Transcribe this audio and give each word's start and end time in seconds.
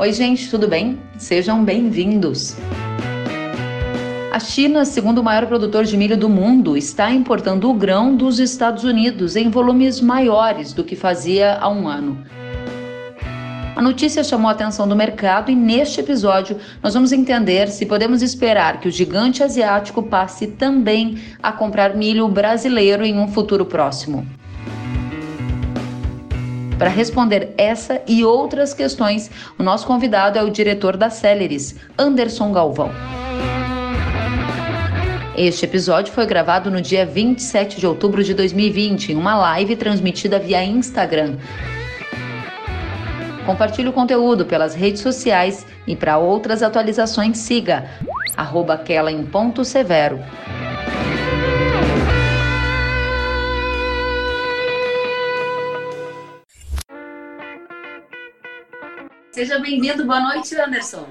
Oi, 0.00 0.14
gente, 0.14 0.48
tudo 0.48 0.66
bem? 0.66 0.98
Sejam 1.18 1.62
bem-vindos. 1.62 2.56
A 4.32 4.40
China, 4.40 4.86
segundo 4.86 5.22
maior 5.22 5.46
produtor 5.46 5.84
de 5.84 5.94
milho 5.94 6.16
do 6.16 6.26
mundo, 6.26 6.74
está 6.74 7.10
importando 7.10 7.68
o 7.68 7.74
grão 7.74 8.16
dos 8.16 8.38
Estados 8.38 8.82
Unidos 8.82 9.36
em 9.36 9.50
volumes 9.50 10.00
maiores 10.00 10.72
do 10.72 10.82
que 10.82 10.96
fazia 10.96 11.58
há 11.60 11.68
um 11.68 11.86
ano. 11.86 12.16
A 13.76 13.82
notícia 13.82 14.24
chamou 14.24 14.48
a 14.48 14.52
atenção 14.52 14.88
do 14.88 14.96
mercado 14.96 15.50
e 15.50 15.54
neste 15.54 16.00
episódio 16.00 16.56
nós 16.82 16.94
vamos 16.94 17.12
entender 17.12 17.68
se 17.68 17.84
podemos 17.84 18.22
esperar 18.22 18.80
que 18.80 18.88
o 18.88 18.90
gigante 18.90 19.42
asiático 19.42 20.02
passe 20.02 20.46
também 20.46 21.18
a 21.42 21.52
comprar 21.52 21.94
milho 21.94 22.26
brasileiro 22.26 23.04
em 23.04 23.18
um 23.18 23.28
futuro 23.28 23.66
próximo. 23.66 24.26
Para 26.80 26.88
responder 26.88 27.52
essa 27.58 28.00
e 28.08 28.24
outras 28.24 28.72
questões, 28.72 29.30
o 29.58 29.62
nosso 29.62 29.86
convidado 29.86 30.38
é 30.38 30.42
o 30.42 30.48
diretor 30.48 30.96
da 30.96 31.10
Celeris, 31.10 31.76
Anderson 31.98 32.50
Galvão. 32.52 32.90
Este 35.36 35.66
episódio 35.66 36.10
foi 36.10 36.24
gravado 36.24 36.70
no 36.70 36.80
dia 36.80 37.04
27 37.04 37.78
de 37.78 37.86
outubro 37.86 38.24
de 38.24 38.32
2020, 38.32 39.12
em 39.12 39.16
uma 39.16 39.36
live 39.36 39.76
transmitida 39.76 40.38
via 40.38 40.64
Instagram. 40.64 41.36
Compartilhe 43.44 43.90
o 43.90 43.92
conteúdo 43.92 44.46
pelas 44.46 44.74
redes 44.74 45.02
sociais 45.02 45.66
e 45.86 45.94
para 45.94 46.16
outras 46.16 46.62
atualizações 46.62 47.36
siga 47.36 47.90
arroba 48.38 48.82
em 49.10 49.22
ponto 49.26 49.66
severo. 49.66 50.18
Seja 59.40 59.58
bem-vindo. 59.58 60.04
Boa 60.04 60.20
noite, 60.20 60.54
Anderson. 60.54 61.06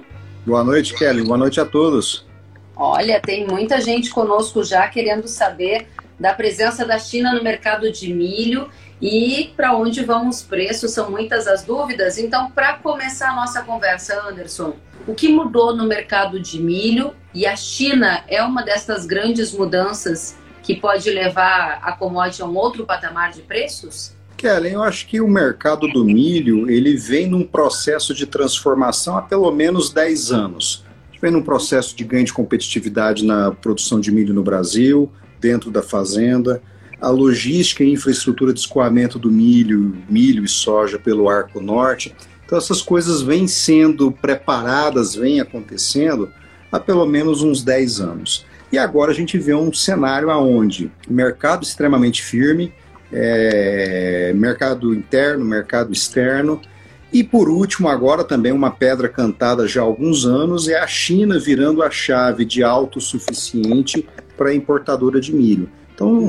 Boa 0.46 0.64
noite, 0.64 0.94
Kelly. 0.94 1.24
Boa 1.24 1.36
noite 1.36 1.60
a 1.60 1.66
todos. 1.66 2.28
Olha, 2.76 3.20
tem 3.20 3.48
muita 3.48 3.82
gente 3.82 4.12
conosco 4.12 4.64
já 4.64 4.88
querendo 4.88 5.28
saber 5.28 5.88
da 6.20 6.32
presença 6.32 6.86
da 6.86 7.00
China 7.00 7.34
no 7.34 7.44
mercado 7.44 7.92
de 7.92 8.14
milho 8.14 8.70
e 9.02 9.52
para 9.58 9.76
onde 9.76 10.06
vão 10.06 10.30
os 10.30 10.44
preços, 10.44 10.92
são 10.92 11.10
muitas 11.10 11.48
as 11.48 11.64
dúvidas. 11.64 12.20
Então, 12.20 12.52
para 12.52 12.74
começar 12.74 13.32
a 13.32 13.36
nossa 13.36 13.64
conversa, 13.64 14.22
Anderson, 14.30 14.76
o 15.08 15.16
que 15.16 15.28
mudou 15.30 15.76
no 15.76 15.88
mercado 15.88 16.40
de 16.40 16.62
milho 16.62 17.16
e 17.34 17.48
a 17.48 17.56
China 17.56 18.24
é 18.28 18.44
uma 18.44 18.62
dessas 18.62 19.08
grandes 19.08 19.52
mudanças 19.52 20.38
que 20.62 20.76
pode 20.76 21.10
levar 21.10 21.80
a 21.82 21.94
commodity 21.94 22.44
a 22.44 22.46
um 22.46 22.56
outro 22.56 22.86
patamar 22.86 23.32
de 23.32 23.42
preços? 23.42 24.19
Kellen, 24.40 24.74
eu 24.74 24.84
acho 24.84 25.06
que 25.08 25.20
o 25.20 25.28
mercado 25.28 25.88
do 25.88 26.06
milho 26.06 26.70
ele 26.72 26.96
vem 26.96 27.28
num 27.28 27.44
processo 27.44 28.14
de 28.14 28.26
transformação 28.26 29.18
há 29.18 29.22
pelo 29.22 29.52
menos 29.52 29.92
10 29.92 30.32
anos 30.32 30.90
vem 31.22 31.32
num 31.32 31.42
processo 31.42 31.96
de 31.96 32.04
ganho 32.04 32.26
de 32.26 32.34
competitividade 32.34 33.26
na 33.26 33.52
produção 33.52 34.00
de 34.00 34.12
milho 34.12 34.34
no 34.34 34.44
Brasil, 34.44 35.12
dentro 35.40 35.70
da 35.70 35.82
fazenda, 35.82 36.62
a 37.00 37.10
logística 37.10 37.84
e 37.84 37.92
infraestrutura 37.92 38.54
de 38.54 38.60
escoamento 38.60 39.20
do 39.20 39.32
milho, 39.32 39.98
milho 40.10 40.44
e 40.44 40.48
soja 40.48 40.98
pelo 40.98 41.30
Arco 41.30 41.62
Norte. 41.62 42.16
Então 42.46 42.58
essas 42.58 42.82
coisas 42.82 43.22
vêm 43.22 43.48
sendo 43.48 44.12
preparadas, 44.12 45.16
vêm 45.16 45.40
acontecendo 45.40 46.30
há 46.72 46.80
pelo 46.80 47.06
menos 47.06 47.42
uns 47.42 47.64
10 47.64 48.00
anos. 48.00 48.46
E 48.72 48.78
agora 48.78 49.12
a 49.12 49.16
gente 49.16 49.38
vê 49.38 49.54
um 49.54 49.74
cenário 49.74 50.30
aonde 50.30 50.92
mercado 51.08 51.64
extremamente 51.64 52.22
firme, 52.22 52.72
é, 53.12 54.32
mercado 54.36 54.94
interno, 54.94 55.44
mercado 55.46 55.92
externo, 55.92 56.62
e 57.12 57.24
por 57.24 57.50
último, 57.50 57.90
agora 57.90 58.24
também 58.24 58.52
uma 58.52 58.70
pedra 58.70 59.10
cantada 59.10 59.68
já 59.68 59.82
há 59.82 59.84
alguns 59.84 60.26
anos 60.26 60.68
é 60.68 60.80
a 60.80 60.86
China 60.86 61.40
virando 61.40 61.82
a 61.82 61.90
chave 61.90 62.46
de 62.46 62.64
autossuficiente 62.64 64.08
para 64.38 64.54
importadora 64.54 65.20
de 65.20 65.34
milho. 65.34 65.70
Então, 65.96 66.26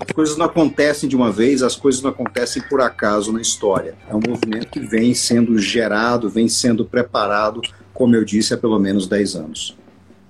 as 0.00 0.14
coisas 0.14 0.36
não 0.36 0.46
acontecem 0.46 1.08
de 1.08 1.16
uma 1.16 1.30
vez, 1.30 1.62
as 1.62 1.76
coisas 1.76 2.00
não 2.00 2.10
acontecem 2.10 2.62
por 2.70 2.80
acaso 2.80 3.32
na 3.32 3.40
história. 3.40 3.94
É 4.08 4.14
um 4.14 4.20
movimento 4.26 4.68
que 4.68 4.80
vem 4.80 5.12
sendo 5.12 5.58
gerado, 5.58 6.30
vem 6.30 6.48
sendo 6.48 6.84
preparado, 6.84 7.60
como 7.92 8.14
eu 8.14 8.24
disse, 8.24 8.54
há 8.54 8.56
pelo 8.56 8.78
menos 8.78 9.06
10 9.06 9.34
anos. 9.34 9.76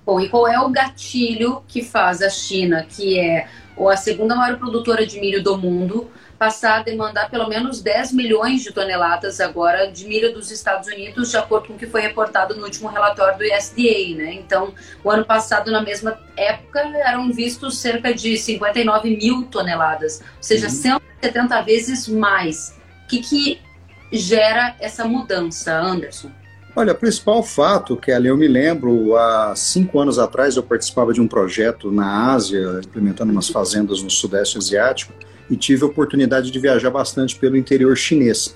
Bom, 0.05 0.21
e 0.21 0.29
qual 0.29 0.49
é 0.49 0.59
o 0.59 0.69
gatilho 0.71 1.63
que 1.69 1.85
faz 1.85 2.23
a 2.23 2.31
China, 2.31 2.85
que 2.89 3.19
é 3.19 3.47
a 3.91 3.97
segunda 3.97 4.35
maior 4.35 4.59
produtora 4.59 5.07
de 5.07 5.21
milho 5.21 5.43
do 5.43 5.57
mundo, 5.59 6.11
passar 6.39 6.81
a 6.81 6.83
demandar 6.83 7.31
pelo 7.31 7.49
menos 7.49 7.81
10 7.81 8.13
milhões 8.13 8.63
de 8.63 8.73
toneladas 8.73 9.41
agora 9.41 9.91
de 9.91 10.07
milho 10.07 10.33
dos 10.33 10.51
Estados 10.51 10.89
Unidos, 10.89 11.31
de 11.31 11.37
acordo 11.37 11.69
com 11.69 11.75
o 11.75 11.79
que 11.79 11.87
foi 11.87 12.01
reportado 12.01 12.55
no 12.55 12.65
último 12.65 12.89
relatório 12.89 13.39
do 13.39 13.45
USDA, 13.45 14.17
né? 14.17 14.35
Então, 14.35 14.75
o 15.03 15.11
ano 15.11 15.25
passado, 15.25 15.71
na 15.71 15.83
mesma 15.83 16.19
época, 16.37 16.81
eram 16.81 17.33
vistos 17.33 17.79
cerca 17.79 18.15
de 18.15 18.37
59 18.37 19.17
mil 19.17 19.45
toneladas, 19.45 20.21
ou 20.21 20.43
seja, 20.43 20.67
uhum. 20.67 20.73
170 20.73 21.63
vezes 21.63 22.09
mais. 22.09 22.77
O 23.05 23.09
que, 23.09 23.21
que 23.21 23.61
gera 24.13 24.75
essa 24.81 25.05
mudança, 25.05 25.73
Anderson? 25.73 26.31
Olha, 26.79 26.93
o 26.93 26.95
principal 26.95 27.43
fato, 27.43 27.97
Kelly, 27.97 28.29
eu 28.29 28.37
me 28.37 28.47
lembro, 28.47 29.17
há 29.17 29.57
cinco 29.57 29.99
anos 29.99 30.19
atrás 30.19 30.57
eu 30.57 30.63
participava 30.63 31.11
de 31.11 31.23
um 31.23 31.27
projeto 31.27 31.91
na 31.91 32.35
Ásia, 32.35 32.83
implementando 32.85 33.33
umas 33.33 33.49
fazendas 33.49 34.03
no 34.03 34.11
Sudeste 34.11 34.59
Asiático, 34.59 35.11
e 35.49 35.57
tive 35.57 35.85
a 35.85 35.87
oportunidade 35.87 36.51
de 36.51 36.59
viajar 36.59 36.91
bastante 36.91 37.35
pelo 37.35 37.57
interior 37.57 37.97
chinês. 37.97 38.55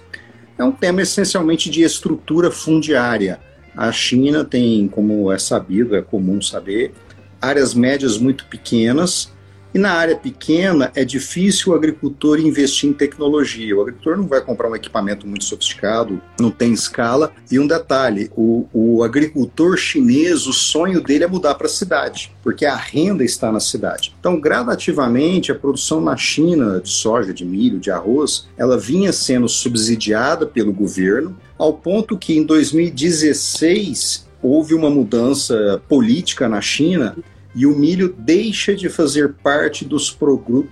É 0.59 0.62
um 0.62 0.70
tema 0.70 1.00
essencialmente 1.00 1.70
de 1.70 1.80
estrutura 1.80 2.50
fundiária. 2.50 3.41
A 3.75 3.91
China 3.91 4.44
tem, 4.44 4.86
como 4.86 5.32
é 5.32 5.38
sabido, 5.38 5.97
é 5.97 6.03
comum 6.03 6.42
saber, 6.42 6.92
áreas 7.41 7.72
médias 7.72 8.19
muito 8.19 8.44
pequenas 8.48 9.32
e 9.72 9.78
na 9.78 9.92
área 9.92 10.16
pequena 10.16 10.91
é 10.94 11.04
difícil 11.04 11.72
o 11.72 11.75
agricultor 11.76 12.41
investir 12.41 12.91
em 12.91 12.92
tecnologia. 12.92 13.76
O 13.76 13.81
agricultor 13.81 14.16
não 14.16 14.26
vai 14.26 14.41
comprar 14.41 14.69
um 14.69 14.76
equipamento 14.76 15.26
muito 15.26 15.44
sofisticado, 15.44 16.20
não 16.38 16.50
tem 16.50 16.72
escala. 16.72 17.32
E 17.50 17.58
um 17.58 17.66
detalhe: 17.66 18.30
o, 18.36 18.66
o 18.72 19.03
agricultor 19.03 19.76
chinês, 19.76 20.47
o 20.47 20.53
sonho 20.53 21.00
dele 21.00 21.25
é 21.25 21.28
mudar 21.28 21.54
para 21.54 21.66
a 21.66 21.70
cidade, 21.70 22.32
porque 22.42 22.66
a 22.66 22.76
renda 22.76 23.25
está 23.25 23.53
na 23.53 23.60
cidade. 23.60 24.14
Então, 24.19 24.41
gradativamente, 24.41 25.53
a 25.53 25.54
produção 25.54 26.00
na 26.00 26.16
China 26.16 26.80
de 26.80 26.91
soja, 26.91 27.32
de 27.32 27.44
milho, 27.44 27.78
de 27.78 27.91
arroz, 27.91 28.48
ela 28.56 28.76
vinha 28.76 29.12
sendo 29.12 29.48
subsidiada 29.48 30.47
pelo 30.47 30.72
governo, 30.72 31.36
ao 31.56 31.75
ponto 31.75 32.19
que 32.19 32.36
em 32.36 32.44
2016 32.44 34.28
houve 34.42 34.75
uma 34.75 34.91
mudança 34.91 35.82
política 35.88 36.48
na 36.48 36.60
China 36.60 37.16
e 37.55 37.66
o 37.66 37.77
milho 37.77 38.15
deixa 38.16 38.75
de 38.75 38.88
fazer 38.88 39.34
parte 39.43 39.84
dos, 39.84 40.16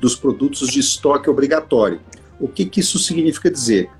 dos 0.00 0.14
produtos 0.14 0.68
de 0.68 0.80
estoque 0.80 1.28
obrigatório. 1.28 2.00
O 2.40 2.48
que, 2.48 2.64
que 2.64 2.80
isso 2.80 2.98
significa 2.98 3.50
dizer? 3.50 3.90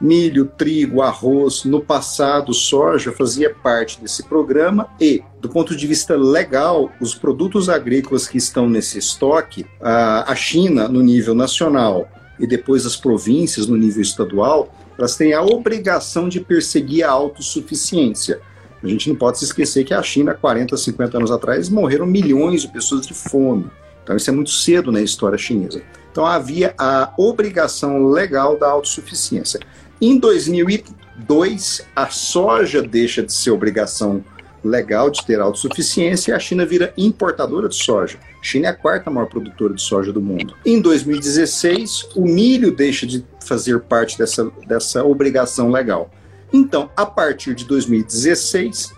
Milho, 0.00 0.46
trigo, 0.46 1.00
arroz, 1.00 1.64
no 1.64 1.80
passado, 1.80 2.52
soja 2.52 3.12
fazia 3.12 3.54
parte 3.54 4.00
desse 4.00 4.24
programa 4.24 4.88
e, 5.00 5.22
do 5.40 5.48
ponto 5.48 5.76
de 5.76 5.86
vista 5.86 6.16
legal, 6.16 6.90
os 7.00 7.14
produtos 7.14 7.68
agrícolas 7.68 8.26
que 8.26 8.36
estão 8.36 8.68
nesse 8.68 8.98
estoque, 8.98 9.64
a 9.80 10.34
China, 10.34 10.88
no 10.88 11.00
nível 11.00 11.34
nacional, 11.34 12.08
e 12.38 12.46
depois 12.46 12.84
as 12.84 12.96
províncias, 12.96 13.68
no 13.68 13.76
nível 13.76 14.02
estadual, 14.02 14.74
elas 14.98 15.16
têm 15.16 15.32
a 15.32 15.42
obrigação 15.42 16.28
de 16.28 16.40
perseguir 16.40 17.04
a 17.04 17.10
autossuficiência. 17.10 18.40
A 18.84 18.88
gente 18.88 19.08
não 19.08 19.16
pode 19.16 19.38
se 19.38 19.46
esquecer 19.46 19.82
que 19.84 19.94
a 19.94 20.02
China, 20.02 20.34
40, 20.34 20.76
50 20.76 21.16
anos 21.16 21.30
atrás, 21.30 21.70
morreram 21.70 22.06
milhões 22.06 22.62
de 22.62 22.68
pessoas 22.68 23.06
de 23.06 23.14
fome. 23.14 23.70
Então 24.02 24.14
isso 24.14 24.28
é 24.28 24.32
muito 24.32 24.50
cedo 24.50 24.92
na 24.92 25.00
história 25.00 25.38
chinesa. 25.38 25.82
Então 26.12 26.26
havia 26.26 26.74
a 26.76 27.12
obrigação 27.16 28.06
legal 28.08 28.58
da 28.58 28.68
autossuficiência. 28.68 29.58
Em 30.00 30.18
2002, 30.18 31.86
a 31.96 32.08
soja 32.08 32.82
deixa 32.82 33.22
de 33.22 33.32
ser 33.32 33.50
obrigação 33.50 34.22
legal 34.62 35.10
de 35.10 35.24
ter 35.24 35.40
autossuficiência 35.40 36.32
e 36.32 36.34
a 36.34 36.38
China 36.38 36.64
vira 36.64 36.92
importadora 36.96 37.68
de 37.68 37.76
soja. 37.76 38.18
A 38.40 38.44
China 38.44 38.66
é 38.66 38.70
a 38.70 38.74
quarta 38.74 39.10
maior 39.10 39.26
produtora 39.26 39.74
de 39.74 39.82
soja 39.82 40.12
do 40.12 40.20
mundo. 40.20 40.54
Em 40.64 40.80
2016, 40.80 42.08
o 42.14 42.22
milho 42.22 42.74
deixa 42.74 43.06
de 43.06 43.24
fazer 43.44 43.80
parte 43.80 44.18
dessa, 44.18 44.50
dessa 44.66 45.04
obrigação 45.04 45.70
legal. 45.70 46.10
Então, 46.56 46.88
a 46.96 47.04
partir 47.04 47.52
de 47.52 47.64
2016, 47.64 48.94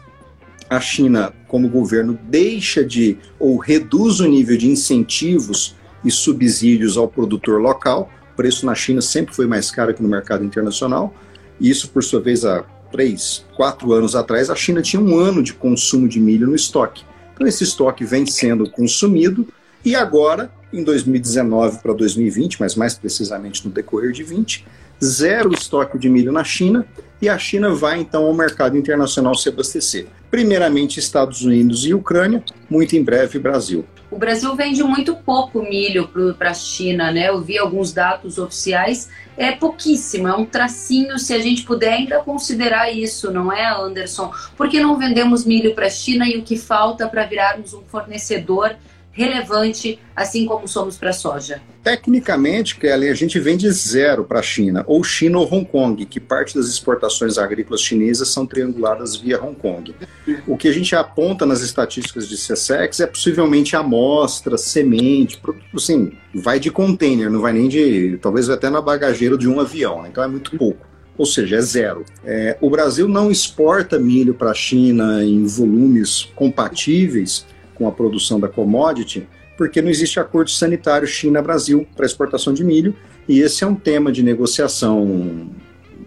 a 0.69 0.79
China, 0.79 1.33
como 1.49 1.71
governo, 1.71 2.19
deixa 2.25 2.85
de 2.85 3.17
ou 3.39 3.57
reduz 3.57 4.21
o 4.21 4.29
nível 4.29 4.59
de 4.59 4.69
incentivos 4.69 5.75
e 6.05 6.11
subsídios 6.11 6.99
ao 6.99 7.09
produtor 7.09 7.59
local. 7.59 8.11
O 8.35 8.37
preço 8.37 8.67
na 8.67 8.75
China 8.75 9.01
sempre 9.01 9.35
foi 9.35 9.47
mais 9.47 9.71
caro 9.71 9.95
que 9.95 10.03
no 10.03 10.09
mercado 10.09 10.45
internacional. 10.45 11.15
E 11.59 11.71
isso, 11.71 11.89
por 11.89 12.05
sua 12.05 12.21
vez, 12.21 12.45
há 12.45 12.63
três, 12.93 13.47
quatro 13.57 13.91
anos 13.95 14.15
atrás, 14.15 14.51
a 14.51 14.55
China 14.55 14.83
tinha 14.83 15.01
um 15.01 15.19
ano 15.19 15.43
de 15.43 15.55
consumo 15.55 16.07
de 16.07 16.21
milho 16.21 16.47
no 16.47 16.55
estoque. 16.55 17.05
Então, 17.33 17.47
esse 17.47 17.65
estoque 17.65 18.05
vem 18.05 18.27
sendo 18.27 18.69
consumido 18.69 19.49
e 19.83 19.95
agora, 19.97 20.53
em 20.71 20.85
2019 20.85 21.79
para 21.79 21.95
2020, 21.95 22.61
mas 22.61 22.75
mais 22.75 22.93
precisamente 22.93 23.67
no 23.67 23.73
decorrer 23.73 24.13
de 24.13 24.23
20, 24.23 24.67
zero 25.03 25.53
estoque 25.53 25.99
de 25.99 26.09
milho 26.09 26.33
na 26.33 26.45
China 26.45 26.87
e 27.21 27.29
a 27.29 27.39
China 27.39 27.71
vai 27.75 27.99
então 28.01 28.25
ao 28.25 28.35
mercado 28.35 28.77
internacional 28.77 29.35
se 29.35 29.49
abastecer. 29.49 30.07
Primeiramente 30.31 30.99
Estados 30.99 31.43
Unidos 31.43 31.87
e 31.87 31.95
Ucrânia, 31.95 32.43
muito 32.69 32.97
em 32.97 33.03
breve 33.03 33.39
Brasil. 33.39 33.85
O 34.11 34.19
Brasil 34.19 34.55
vende 34.55 34.83
muito 34.83 35.17
pouco 35.17 35.61
milho 35.63 36.09
para 36.39 36.51
a 36.51 36.55
China, 36.55 37.11
né? 37.11 37.29
Eu 37.29 37.41
vi 37.41 37.59
alguns 37.59 37.93
dados 37.93 38.39
oficiais, 38.39 39.09
é 39.37 39.51
pouquíssimo, 39.53 40.29
é 40.29 40.35
um 40.35 40.45
tracinho, 40.45 41.19
se 41.19 41.35
a 41.35 41.39
gente 41.41 41.65
puder 41.65 41.93
ainda 41.93 42.21
considerar 42.21 42.91
isso, 42.91 43.33
não 43.33 43.53
é, 43.53 43.67
Anderson? 43.67 44.33
Por 44.57 44.69
que 44.69 44.79
não 44.79 44.97
vendemos 44.97 45.45
milho 45.45 45.75
para 45.75 45.87
a 45.87 45.91
China 45.91 46.27
e 46.27 46.39
o 46.39 46.43
que 46.43 46.57
falta 46.57 47.09
para 47.09 47.27
virarmos 47.27 47.75
um 47.75 47.83
fornecedor 47.89 48.77
relevante, 49.17 49.99
assim 50.15 50.45
como 50.45 50.69
somos 50.69 50.97
para 50.99 51.11
a 51.11 51.13
soja? 51.13 51.61
Tecnicamente, 51.83 52.77
Kelly, 52.77 53.09
a 53.09 53.15
gente 53.15 53.41
vende 53.41 53.71
zero 53.71 54.25
para 54.25 54.41
a 54.41 54.43
China, 54.43 54.85
ou 54.87 55.03
China 55.03 55.39
ou 55.39 55.53
Hong 55.53 55.65
Kong, 55.65 56.05
que 56.05 56.21
parte 56.21 56.55
das 56.55 56.67
exportações 56.67 57.39
agrícolas 57.39 57.81
chinesas 57.81 58.29
são 58.29 58.47
trianguladas 58.47 59.17
via 59.17 59.43
Hong 59.43 59.57
Kong. 59.57 59.95
O 60.47 60.57
que 60.57 60.69
a 60.69 60.73
gente 60.73 60.95
aponta 60.95 61.47
nas 61.47 61.63
estatísticas 61.63 62.29
de 62.29 62.37
CSEX 62.37 63.01
é 63.01 63.07
possivelmente 63.07 63.75
amostra, 63.75 64.59
semente, 64.59 65.41
assim, 65.75 66.13
vai 66.35 66.61
de 66.61 66.71
container, 66.71 67.31
não 67.31 67.41
vai 67.41 67.55
nem 67.55 67.69
de, 67.69 68.19
talvez 68.21 68.51
até 68.51 68.69
na 68.69 68.83
bagageira 68.83 69.39
de 69.39 69.49
um 69.49 69.59
avião, 69.59 70.03
né? 70.03 70.09
então 70.11 70.23
é 70.23 70.29
muito 70.29 70.57
pouco 70.59 70.87
ou 71.19 71.25
seja, 71.25 71.57
é 71.57 71.61
zero. 71.63 72.05
É, 72.25 72.59
o 72.61 72.69
Brasil 72.69 73.09
não 73.09 73.31
exporta 73.31 73.99
milho 73.99 74.35
para 74.35 74.51
a 74.51 74.55
China 74.55 75.25
em 75.25 75.47
volumes 75.47 76.31
compatíveis 76.35 77.47
com 77.77 77.87
a 77.89 77.93
produção 77.93 78.39
da 78.41 78.49
commodity, 78.49 79.27
porque 79.57 79.81
não 79.81 79.89
existe 79.89 80.21
acordo 80.21 80.51
sanitário 80.51 81.07
China-Brasil 81.07 81.87
para 81.97 82.05
exportação 82.05 82.53
de 82.53 82.63
milho, 82.63 82.95
e 83.29 83.41
esse 83.41 83.65
é 83.65 83.67
um 83.67 83.75
tema 83.75 84.13
de 84.13 84.23
negociação 84.23 85.51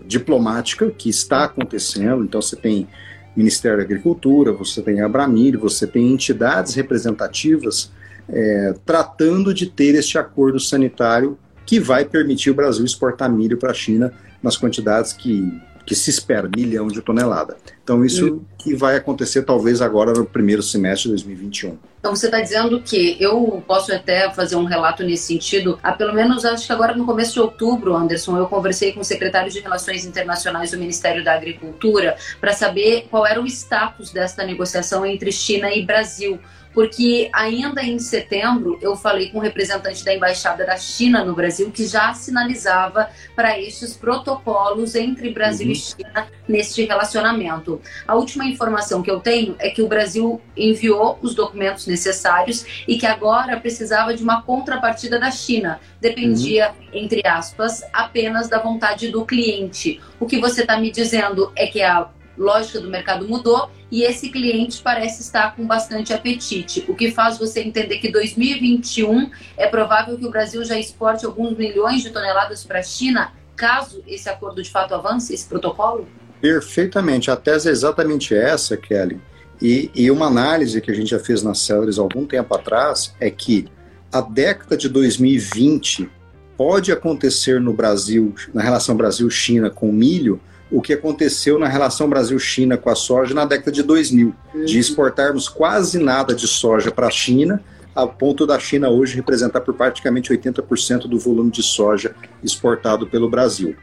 diplomática 0.06 0.92
que 0.92 1.10
está 1.10 1.46
acontecendo. 1.46 2.24
Então, 2.24 2.42
você 2.42 2.56
tem 2.56 2.88
Ministério 3.36 3.78
da 3.78 3.84
Agricultura, 3.84 4.52
você 4.52 4.82
tem 4.82 5.02
a 5.02 5.06
Abramir, 5.06 5.58
você 5.58 5.86
tem 5.86 6.12
entidades 6.12 6.74
representativas 6.76 7.92
é, 8.28 8.74
tratando 8.86 9.54
de 9.54 9.66
ter 9.68 9.96
este 9.96 10.18
acordo 10.18 10.60
sanitário 10.60 11.38
que 11.66 11.80
vai 11.80 12.06
permitir 12.06 12.50
o 12.50 12.54
Brasil 12.54 12.84
exportar 12.84 13.32
milho 13.32 13.58
para 13.58 13.72
a 13.72 13.74
China 13.74 14.14
nas 14.42 14.58
quantidades 14.58 15.14
que 15.14 15.52
que 15.90 15.96
se 15.96 16.12
espera, 16.12 16.48
milhão 16.56 16.88
de 16.88 17.02
tonelada. 17.02 17.58
Então, 17.84 18.06
isso 18.06 18.36
hum. 18.36 18.42
que 18.60 18.76
vai 18.76 18.96
acontecer 18.96 19.42
talvez 19.42 19.82
agora 19.82 20.14
no 20.14 20.24
primeiro 20.24 20.62
semestre 20.62 21.10
de 21.10 21.16
2021. 21.16 21.80
Então, 22.00 22.16
você 22.16 22.28
está 22.28 22.40
dizendo 22.40 22.80
que 22.82 23.18
eu 23.20 23.62
posso 23.68 23.94
até 23.94 24.30
fazer 24.32 24.56
um 24.56 24.64
relato 24.64 25.04
nesse 25.04 25.28
sentido. 25.28 25.78
Há 25.84 25.92
pelo 25.92 26.14
menos, 26.14 26.46
acho 26.46 26.66
que 26.66 26.72
agora 26.72 26.96
no 26.96 27.06
começo 27.06 27.34
de 27.34 27.42
outubro, 27.42 27.94
Anderson, 27.94 28.38
eu 28.38 28.48
conversei 28.48 28.94
com 28.94 29.02
o 29.02 29.04
secretário 29.04 29.52
de 29.52 29.60
Relações 29.60 30.06
Internacionais 30.06 30.72
do 30.72 30.78
Ministério 30.78 31.24
da 31.24 31.34
Agricultura 31.34 32.16
para 32.40 32.54
saber 32.54 33.08
qual 33.12 33.28
era 33.28 33.42
o 33.42 33.46
status 33.46 34.12
desta 34.12 34.46
negociação 34.46 35.06
entre 35.06 35.30
China 35.32 35.74
e 35.74 35.86
Brasil 35.86 36.40
porque 36.74 37.30
ainda 37.34 37.84
em 37.84 38.00
setembro 38.00 38.78
eu 38.82 38.96
falei 38.96 39.30
com 39.30 39.40
um 39.40 39.42
representante 39.42 40.04
da 40.04 40.14
Embaixada 40.14 40.66
da 40.66 40.78
China 40.78 41.24
no 41.24 41.36
Brasil 41.36 41.72
que 41.72 41.86
já 41.86 42.14
sinalizava 42.14 43.10
para 43.36 43.60
estes 43.60 43.96
protocolos 43.96 44.96
entre 44.96 45.32
Brasil 45.32 45.68
uhum. 45.68 45.74
e 45.74 45.76
China 45.76 46.28
neste 46.48 46.86
relacionamento. 46.86 47.82
A 48.08 48.16
última 48.16 48.46
informação 48.46 49.02
que 49.02 49.10
eu 49.10 49.20
tenho 49.20 49.56
é 49.60 49.70
que 49.70 49.82
o 49.82 49.88
Brasil 49.88 50.42
enviou 50.56 51.18
os 51.22 51.34
documentos 51.34 51.88
necessários 51.90 52.66
e 52.88 52.98
que 52.98 53.06
agora 53.06 53.60
precisava 53.60 54.14
de 54.14 54.24
uma 54.24 54.42
contrapartida 54.42 55.20
da 55.20 55.32
China. 55.32 55.80
Dependia, 56.00 56.70
uhum. 56.70 56.88
entre 56.94 57.28
aspas, 57.28 57.84
apenas 57.92 58.48
da 58.48 58.60
vontade 58.60 59.10
do 59.10 59.26
cliente. 59.26 60.00
O 60.20 60.26
que 60.26 60.40
você 60.40 60.62
está 60.62 60.80
me 60.80 60.92
dizendo 60.92 61.52
é 61.56 61.68
que 61.68 61.82
a 61.82 62.08
lógica 62.38 62.80
do 62.80 62.90
mercado 62.90 63.28
mudou 63.28 63.70
e 63.92 64.04
esse 64.04 64.30
cliente 64.30 64.82
parece 64.82 65.22
estar 65.22 65.56
com 65.56 65.68
bastante 65.68 66.14
apetite, 66.14 66.86
o 66.88 66.96
que 66.96 67.12
faz 67.12 67.38
você 67.38 67.62
entender 67.62 67.98
que 67.98 68.12
2021 68.12 69.30
é 69.58 69.68
provável 69.68 70.18
que 70.18 70.26
o 70.26 70.30
Brasil 70.30 70.64
já 70.64 70.80
exporte 70.80 71.26
alguns 71.26 71.58
milhões 71.58 72.02
de 72.02 72.12
toneladas 72.12 72.64
para 72.64 72.80
a 72.80 72.84
China, 72.84 73.34
caso 73.56 74.02
esse 74.08 74.30
acordo 74.30 74.64
de 74.64 74.70
fato 74.70 74.94
avance, 74.94 75.34
esse 75.34 75.48
protocolo? 75.48 76.08
Perfeitamente, 76.40 77.30
a 77.30 77.36
tese 77.36 77.68
é 77.68 77.72
exatamente 77.72 78.34
essa, 78.34 78.78
Kelly. 78.78 79.20
E, 79.62 79.92
e 79.94 80.10
uma 80.10 80.28
análise 80.28 80.80
que 80.80 80.92
a 80.92 80.94
gente 80.94 81.10
já 81.10 81.20
fez 81.20 81.44
na 81.44 81.54
Celeris 81.54 82.00
algum 82.00 82.26
tempo 82.26 82.54
atrás 82.56 83.14
é 83.20 83.30
que 83.30 83.68
a 84.12 84.22
década 84.22 84.78
de 84.78 84.88
2020 84.88 86.10
pode 86.58 86.92
acontecer 86.92 87.60
no 87.60 87.74
Brasil, 87.74 88.34
na 88.54 88.62
relação 88.62 88.96
Brasil-China 88.96 89.70
com 89.70 89.92
milho, 89.92 90.40
o 90.72 90.82
que 90.82 90.94
aconteceu 90.94 91.58
na 91.58 91.68
relação 91.68 92.10
Brasil-China 92.10 92.78
com 92.78 92.90
a 92.90 92.96
soja 92.96 93.34
na 93.34 93.46
década 93.46 93.72
de 93.72 93.82
2000, 93.82 94.36
uhum. 94.54 94.66
de 94.66 94.78
exportarmos 94.78 95.50
quase 95.50 95.98
nada 96.00 96.34
de 96.34 96.48
soja 96.48 96.92
para 96.92 97.08
a 97.08 97.12
China, 97.12 97.64
a 97.96 98.06
ponto 98.06 98.46
da 98.46 98.60
China 98.60 98.90
hoje 98.90 99.16
representar 99.16 99.62
por 99.62 99.74
praticamente 99.74 100.32
80% 100.32 101.08
do 101.08 101.18
volume 101.18 101.52
de 101.52 101.64
soja 101.64 102.16
exportado 102.44 103.08
pelo 103.08 103.30
Brasil. 103.30 103.76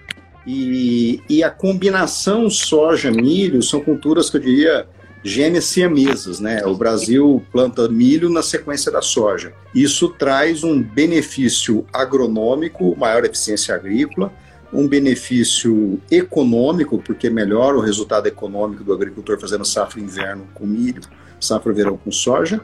E, 0.46 1.20
e 1.29 1.43
a 1.43 1.50
combinação 1.50 2.49
soja-milho 2.49 3.62
são 3.62 3.81
culturas 3.81 4.31
que 4.31 4.37
eu 4.37 4.40
diria 4.40 4.87
gêmeas 5.26 5.64
siamesas, 5.64 6.40
né? 6.40 6.64
O 6.64 6.75
Brasil 6.75 7.44
planta 7.50 7.88
milho 7.88 8.31
na 8.31 8.43
sequência 8.43 8.90
da 8.93 9.02
soja. 9.02 9.52
Isso 9.75 10.08
traz 10.08 10.62
um 10.62 10.82
benefício 10.82 11.84
agronômico, 11.93 12.96
maior 12.96 13.25
eficiência 13.25 13.75
agrícola, 13.75 14.32
um 14.73 14.87
benefício 14.87 16.00
econômico, 16.11 17.02
porque 17.02 17.28
melhora 17.28 17.76
o 17.76 17.81
resultado 17.81 18.26
econômico 18.26 18.84
do 18.84 18.93
agricultor 18.93 19.38
fazendo 19.40 19.64
safra 19.64 20.00
inverno 20.00 20.46
com 20.55 20.67
milho, 20.67 21.02
safra 21.40 21.72
verão 21.72 21.96
com 21.96 22.11
soja, 22.11 22.61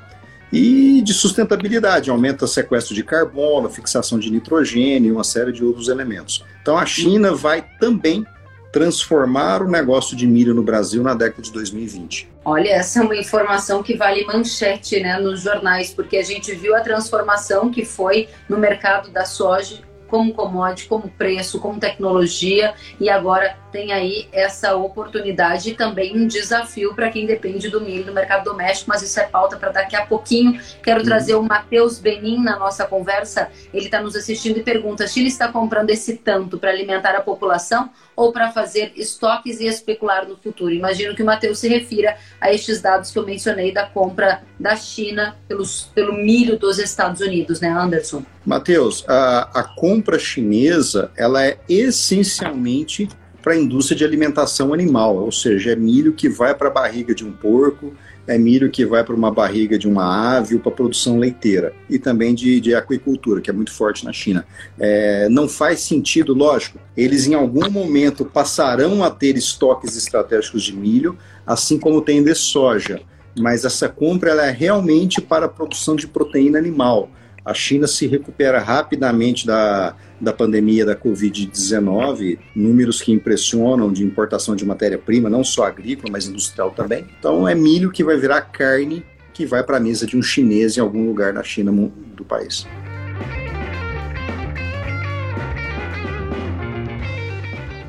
e 0.53 1.01
de 1.03 1.15
sustentabilidade, 1.15 2.11
aumenta 2.11 2.45
o 2.45 2.49
sequestro 2.49 2.95
de 2.95 3.03
carbono, 3.03 3.71
fixação 3.71 4.19
de 4.19 4.31
nitrogênio 4.31 5.09
e 5.09 5.13
uma 5.13 5.25
série 5.25 5.51
de 5.51 5.65
outros 5.65 5.89
elementos. 5.89 6.45
Então 6.61 6.77
a 6.77 6.85
China 6.85 7.35
vai 7.35 7.65
também 7.81 8.27
transformar 8.73 9.63
o 9.63 9.69
negócio 9.69 10.17
de 10.17 10.27
milho 10.27 10.55
no 10.55 10.63
Brasil 10.63 11.03
na 11.03 11.13
década 11.13 11.43
de 11.43 11.53
2020. 11.53 12.29
Olha, 12.43 12.71
essa 12.71 13.01
é 13.01 13.03
uma 13.03 13.15
informação 13.15 13.83
que 13.83 13.95
vale 13.95 14.25
manchete 14.25 14.99
né, 14.99 15.19
nos 15.21 15.43
jornais, 15.43 15.93
porque 15.93 16.17
a 16.17 16.25
gente 16.25 16.53
viu 16.55 16.75
a 16.75 16.81
transformação 16.81 17.71
que 17.71 17.85
foi 17.85 18.29
no 18.49 18.57
mercado 18.57 19.11
da 19.11 19.27
soja 19.27 19.83
como 20.09 20.35
commodity, 20.35 20.89
como 20.89 21.09
preço, 21.09 21.59
como 21.59 21.79
tecnologia, 21.79 22.75
e 23.01 23.09
agora 23.09 23.57
tem 23.73 23.91
aí 23.93 24.29
essa 24.31 24.77
oportunidade 24.77 25.71
e 25.71 25.75
também 25.75 26.15
um 26.15 26.27
desafio 26.27 26.95
para 26.95 27.11
quem 27.11 27.27
depende 27.27 27.71
do 27.71 27.81
milho 27.81 28.05
no 28.05 28.13
mercado 28.13 28.45
doméstico, 28.45 28.91
mas 28.91 29.03
isso 29.03 29.19
é 29.19 29.25
pauta 29.25 29.57
para 29.57 29.73
daqui 29.73 29.97
a 29.97 30.05
pouquinho. 30.05 30.61
Quero 30.83 31.01
uhum. 31.01 31.07
trazer 31.07 31.35
o 31.35 31.43
Matheus 31.43 31.99
Benin 31.99 32.43
na 32.43 32.59
nossa 32.59 32.85
conversa. 32.85 33.49
Ele 33.73 33.87
está 33.87 34.01
nos 34.01 34.15
assistindo 34.15 34.59
e 34.59 34.63
pergunta: 34.63 35.07
Chile 35.09 35.29
está 35.29 35.49
comprando 35.49 35.91
esse 35.91 36.19
tanto 36.19 36.59
para 36.59 36.71
alimentar 36.71 37.17
a 37.17 37.23
população 37.23 37.91
ou 38.15 38.31
para 38.31 38.53
fazer 38.53 38.93
estoques 38.95 39.59
e 39.59 39.67
especular 39.67 40.29
no 40.29 40.37
futuro? 40.37 40.73
Imagino 40.73 41.15
que 41.15 41.23
o 41.23 41.27
Matheus 41.27 41.59
se 41.59 41.69
refira 41.69 42.17
a 42.41 42.53
estes 42.53 42.83
dados 42.83 43.11
que 43.11 43.19
eu 43.19 43.25
mencionei 43.25 43.73
da 43.73 43.87
compra 43.87 44.43
da 44.61 44.77
China 44.77 45.37
pelos, 45.49 45.91
pelo 45.95 46.13
milho 46.13 46.59
dos 46.59 46.79
Estados 46.79 47.21
Unidos, 47.21 47.61
né, 47.61 47.69
Anderson? 47.69 48.23
Matheus, 48.45 49.05
a, 49.09 49.49
a 49.55 49.63
compra 49.63 50.19
chinesa 50.19 51.11
ela 51.17 51.45
é 51.45 51.59
essencialmente 51.69 53.09
para 53.43 53.55
a 53.55 53.57
indústria 53.57 53.99
de 53.99 54.05
alimentação 54.05 54.73
animal, 54.73 55.17
ou 55.17 55.33
seja, 55.33 55.73
é 55.73 55.77
milho 55.77 56.13
que 56.13 56.29
vai 56.29 56.55
para 56.55 56.69
a 56.69 56.71
barriga 56.71 57.15
de 57.15 57.25
um 57.25 57.33
porco, 57.33 57.93
é 58.27 58.39
milho 58.39 58.71
que 58.71 58.87
vai 58.87 59.03
para 59.03 59.15
uma 59.15 59.33
barriga 59.33 59.77
de 59.77 59.89
uma 59.89 60.37
ave 60.37 60.55
ou 60.55 60.61
para 60.61 60.71
produção 60.71 61.19
leiteira 61.19 61.75
e 61.91 61.99
também 61.99 62.35
de, 62.35 62.61
de 62.61 62.75
aquicultura, 62.75 63.41
que 63.41 63.51
é 63.51 63.53
muito 63.53 63.73
forte 63.73 64.05
na 64.05 64.13
China. 64.13 64.47
É, 64.79 65.29
não 65.29 65.49
faz 65.49 65.81
sentido, 65.81 66.33
lógico, 66.33 66.79
eles 66.97 67.27
em 67.27 67.35
algum 67.35 67.69
momento 67.69 68.25
passarão 68.25 69.03
a 69.03 69.11
ter 69.11 69.37
estoques 69.37 69.97
estratégicos 69.97 70.63
de 70.63 70.75
milho, 70.75 71.19
assim 71.45 71.79
como 71.79 72.01
tem 72.01 72.23
de 72.23 72.35
soja, 72.35 73.01
mas 73.37 73.65
essa 73.65 73.89
compra 73.89 74.31
ela 74.31 74.47
é 74.47 74.51
realmente 74.51 75.21
para 75.21 75.47
a 75.47 75.49
produção 75.49 75.97
de 75.97 76.07
proteína 76.07 76.59
animal. 76.59 77.11
A 77.45 77.53
China 77.53 77.87
se 77.87 78.07
recupera 78.07 78.61
rapidamente 78.61 79.47
da, 79.47 79.97
da 80.21 80.33
pandemia 80.33 80.87
da 80.87 80.95
Covid-19, 80.95 82.39
números 82.55 83.01
que 83.01 83.13
impressionam 83.13 83.93
de 83.93 84.05
importação 84.05 84.55
de 84.55 84.65
matéria-prima, 84.65 85.29
não 85.29 85.43
só 85.43 85.65
agrícola, 85.65 86.13
mas 86.13 86.27
industrial 86.27 86.71
também. 86.71 87.05
Então 87.19 87.49
é 87.49 87.55
milho 87.55 87.91
que 87.91 88.05
vai 88.05 88.17
virar 88.17 88.43
carne 88.43 89.05
que 89.33 89.47
vai 89.47 89.63
para 89.63 89.79
a 89.79 89.81
mesa 89.81 90.07
de 90.07 90.17
um 90.17 90.23
chinês 90.23 90.77
em 90.77 90.81
algum 90.81 91.07
lugar 91.07 91.33
da 91.33 91.43
China 91.43 91.73
do 92.15 92.25
país. 92.25 92.67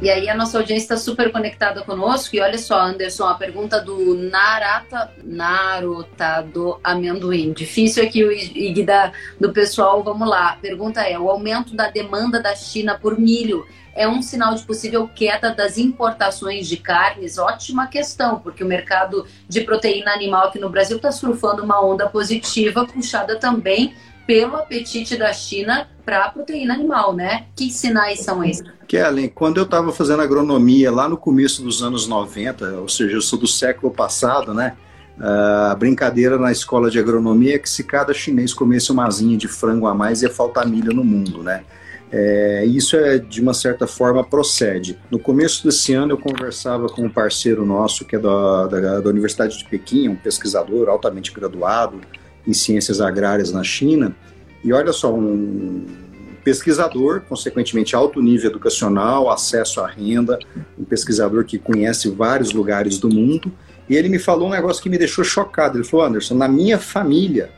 E 0.04 0.10
aí 0.10 0.28
a 0.28 0.36
nossa 0.36 0.58
audiência 0.58 0.84
está 0.84 0.98
super 0.98 1.32
conectada 1.32 1.82
conosco. 1.82 2.36
E 2.36 2.42
olha 2.42 2.58
só, 2.58 2.78
Anderson, 2.78 3.24
a 3.26 3.36
pergunta 3.36 3.80
do 3.80 4.16
Narata 4.16 5.10
Narotado 5.24 6.78
Amendoim. 6.84 7.54
Difícil 7.54 8.04
aqui 8.04 8.22
o 8.22 8.30
IG 8.30 8.86
do 9.40 9.54
pessoal. 9.54 10.04
Vamos 10.04 10.28
lá. 10.28 10.50
A 10.50 10.56
pergunta 10.58 11.00
é: 11.04 11.18
o 11.18 11.30
aumento 11.30 11.74
da 11.74 11.90
demanda 11.90 12.42
da 12.42 12.54
China 12.54 13.00
por 13.02 13.18
milho 13.18 13.66
é 13.96 14.06
um 14.06 14.22
sinal 14.22 14.54
de 14.56 14.64
possível 14.64 15.08
queda 15.08 15.56
das 15.56 15.78
importações 15.78 16.68
de 16.68 16.76
carnes? 16.76 17.38
Ótima 17.38 17.88
questão, 17.88 18.42
porque 18.42 18.62
o 18.62 18.68
mercado 18.68 19.26
de 19.48 19.62
proteína 19.62 20.12
animal 20.12 20.48
aqui 20.48 20.60
no 20.60 20.70
Brasil 20.70 20.98
está 20.98 21.14
surfando 21.14 21.64
uma 21.64 21.82
onda 21.82 22.10
positiva, 22.10 22.86
puxada 22.86 23.40
também 23.40 23.96
pelo 24.26 24.56
apetite 24.56 25.18
da 25.18 25.34
China 25.34 25.88
para 26.06 26.26
a 26.26 26.30
proteína 26.30 26.74
animal, 26.74 27.14
né? 27.14 27.46
Que 27.56 27.70
sinais 27.72 28.22
são 28.22 28.44
esses? 28.44 28.64
Kellen, 28.88 29.30
quando 29.30 29.58
eu 29.58 29.64
estava 29.64 29.92
fazendo 29.92 30.22
agronomia 30.22 30.92
lá 30.92 31.08
no 31.08 31.18
começo 31.18 31.62
dos 31.62 31.82
anos 31.82 32.08
90, 32.08 32.80
ou 32.80 32.90
seja, 32.90 33.16
eu 33.16 33.22
sou 33.22 33.40
do 33.40 33.48
século 33.48 33.92
passado, 33.92 34.54
né? 34.54 34.76
A 35.20 35.76
brincadeira 35.78 36.38
na 36.38 36.52
escola 36.52 36.90
de 36.90 37.00
agronomia 37.00 37.56
é 37.56 37.60
que 37.60 37.70
se 37.70 37.84
cada 37.84 38.14
chinês 38.14 38.54
comesse 38.54 38.92
uma 38.92 39.06
asinha 39.06 39.38
de 39.38 39.48
frango 39.48 39.88
a 39.88 39.94
mais 39.94 40.22
ia 40.22 40.30
faltar 40.30 40.68
milho 40.68 40.94
no 40.94 41.04
mundo, 41.04 41.44
né? 41.44 41.64
É, 42.12 42.64
isso 42.66 42.96
é 42.96 43.18
de 43.18 43.42
uma 43.42 43.56
certa 43.56 43.88
forma 43.88 44.24
procede. 44.24 45.00
No 45.10 45.18
começo 45.18 45.64
desse 45.66 45.94
ano 45.94 46.14
eu 46.14 46.18
conversava 46.18 46.88
com 46.88 47.04
um 47.04 47.10
parceiro 47.10 47.66
nosso 47.66 48.06
que 48.06 48.16
é 48.16 48.20
da, 48.20 48.68
da, 48.68 49.00
da 49.00 49.10
Universidade 49.10 49.58
de 49.58 49.66
Pequim, 49.66 50.10
um 50.10 50.16
pesquisador 50.16 50.90
altamente 50.90 51.32
graduado, 51.32 52.02
em 52.48 52.54
ciências 52.54 53.02
agrárias 53.02 53.52
na 53.52 53.64
China. 53.64 54.16
E 54.64 54.72
olha 54.72 54.94
só, 54.94 55.14
um 55.14 55.86
pesquisador, 56.44 57.22
consequentemente 57.22 57.96
alto 57.96 58.22
nível 58.22 58.50
educacional, 58.50 59.30
acesso 59.32 59.80
à 59.80 59.88
renda, 59.88 60.38
um 60.78 60.84
pesquisador 60.84 61.46
que 61.46 61.58
conhece 61.58 62.10
vários 62.10 62.52
lugares 62.52 62.98
do 62.98 63.10
mundo. 63.10 63.52
E 63.90 63.96
ele 63.96 64.10
me 64.10 64.20
falou 64.20 64.48
um 64.48 64.52
negócio 64.52 64.82
que 64.82 64.90
me 64.90 64.98
deixou 64.98 65.24
chocado. 65.24 65.78
Ele 65.78 65.86
falou: 65.86 66.06
Anderson, 66.06 66.36
na 66.36 66.48
minha 66.48 66.78
família, 66.78 67.50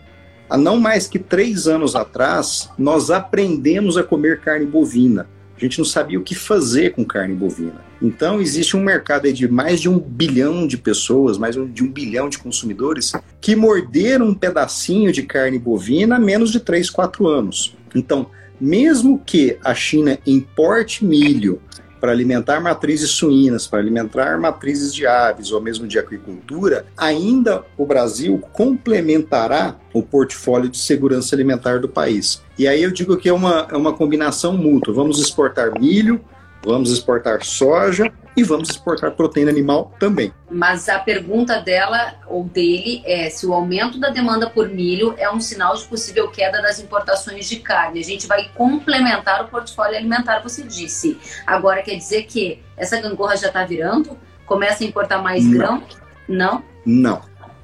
há 0.49 0.57
não 0.57 0.79
mais 0.79 1.07
que 1.07 1.19
três 1.19 1.67
anos 1.67 1.95
atrás, 1.95 2.69
nós 2.77 3.09
aprendemos 3.09 3.97
a 3.97 4.03
comer 4.03 4.39
carne 4.41 4.65
bovina. 4.65 5.27
A 5.55 5.59
gente 5.59 5.77
não 5.77 5.85
sabia 5.85 6.19
o 6.19 6.23
que 6.23 6.35
fazer 6.35 6.91
com 6.91 7.05
carne 7.05 7.33
bovina. 7.33 7.81
Então, 8.01 8.41
existe 8.41 8.75
um 8.75 8.83
mercado 8.83 9.31
de 9.31 9.47
mais 9.47 9.79
de 9.79 9.87
um 9.87 9.97
bilhão 9.97 10.67
de 10.67 10.77
pessoas, 10.77 11.37
mais 11.37 11.55
de 11.55 11.83
um 11.83 11.87
bilhão 11.87 12.27
de 12.27 12.37
consumidores, 12.37 13.13
que 13.39 13.55
morderam 13.55 14.27
um 14.27 14.33
pedacinho 14.33 15.11
de 15.13 15.23
carne 15.23 15.57
bovina 15.57 16.17
há 16.17 16.19
menos 16.19 16.51
de 16.51 16.59
3, 16.59 16.89
4 16.89 17.25
anos. 17.27 17.75
Então, 17.95 18.29
mesmo 18.59 19.21
que 19.25 19.57
a 19.63 19.73
China 19.73 20.19
importe 20.25 21.05
milho 21.05 21.61
para 21.99 22.11
alimentar 22.11 22.59
matrizes 22.59 23.11
suínas, 23.11 23.67
para 23.67 23.79
alimentar 23.79 24.39
matrizes 24.39 24.93
de 24.93 25.07
aves 25.07 25.51
ou 25.51 25.61
mesmo 25.61 25.87
de 25.87 25.97
aquicultura, 25.97 26.85
ainda 26.97 27.63
o 27.77 27.85
Brasil 27.85 28.41
complementará 28.53 29.75
o 29.93 30.03
portfólio 30.03 30.69
de 30.69 30.77
segurança 30.77 31.35
alimentar 31.35 31.79
do 31.79 31.89
país. 31.89 32.41
E 32.57 32.67
aí 32.67 32.83
eu 32.83 32.91
digo 32.91 33.17
que 33.17 33.29
é 33.29 33.33
uma, 33.33 33.67
é 33.71 33.75
uma 33.75 33.93
combinação 33.93 34.53
mútua. 34.53 34.93
Vamos 34.93 35.19
exportar 35.19 35.79
milho, 35.79 36.21
vamos 36.65 36.91
exportar 36.91 37.43
soja 37.45 38.11
e 38.35 38.43
vamos 38.43 38.69
exportar 38.69 39.11
proteína 39.11 39.51
animal 39.51 39.93
também. 39.99 40.33
Mas 40.49 40.89
a 40.89 40.99
pergunta 40.99 41.61
dela 41.61 42.15
ou 42.27 42.43
dele 42.43 43.01
é 43.05 43.29
se 43.29 43.45
o 43.45 43.53
aumento 43.53 43.99
da 43.99 44.09
demanda 44.09 44.49
por 44.49 44.67
milho 44.67 45.13
é 45.17 45.31
um 45.31 45.39
sinal 45.39 45.75
de 45.75 45.85
possível 45.85 46.27
queda 46.29 46.61
das 46.61 46.79
importações 46.79 47.47
de 47.47 47.57
carne. 47.57 47.99
A 47.99 48.03
gente 48.03 48.27
vai 48.27 48.49
complementar 48.53 49.45
o 49.45 49.47
portfólio 49.47 49.97
alimentar, 49.97 50.41
você 50.41 50.63
disse. 50.63 51.17
Agora 51.45 51.81
quer 51.81 51.95
dizer 51.95 52.23
que 52.23 52.59
essa 52.75 52.99
gangorra 52.99 53.37
já 53.37 53.47
está 53.47 53.63
virando? 53.63 54.17
Começa 54.45 54.83
a 54.83 54.87
importar 54.87 55.19
mais 55.21 55.43
não. 55.45 55.57
grão? 55.57 55.83
Não? 56.27 56.63
Não, 56.85 57.21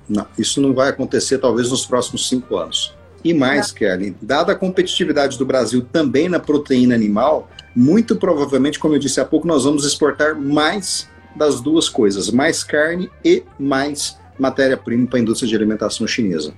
não. 0.08 0.27
Isso 0.38 0.62
não 0.62 0.74
vai 0.74 0.89
acontecer 0.89 1.39
talvez 1.39 1.70
nos 1.70 1.86
próximos 1.86 2.29
cinco 2.29 2.55
anos. 2.55 2.96
E 3.24 3.34
mais. 3.34 3.72
Kelly, 3.72 4.15
dada 4.22 4.53
a 4.53 4.55
competitividade 4.55 5.38
do 5.38 5.46
Brasil 5.46 5.86
também 5.91 6.27
na 6.27 6.39
proteína 6.39 6.96
animal, 6.96 7.50
muito 7.75 8.15
provavelmente, 8.15 8.79
como 8.79 8.95
eu 8.95 8.99
disse 8.99 9.19
há 9.19 9.25
pouco, 9.25 9.47
nós 9.47 9.63
vamos 9.63 9.85
exportar 9.85 10.35
mais 10.35 11.09
das 11.35 11.61
duas 11.61 11.87
coisas, 11.87 12.29
mais 12.29 12.63
carne 12.63 13.09
e 13.23 13.43
mais 13.57 14.19
matéria-prima 14.37 15.07
para 15.07 15.19
a 15.19 15.21
indústria 15.21 15.47
de 15.47 15.55
alimentação 15.55 16.05
chinesa. 16.05 16.53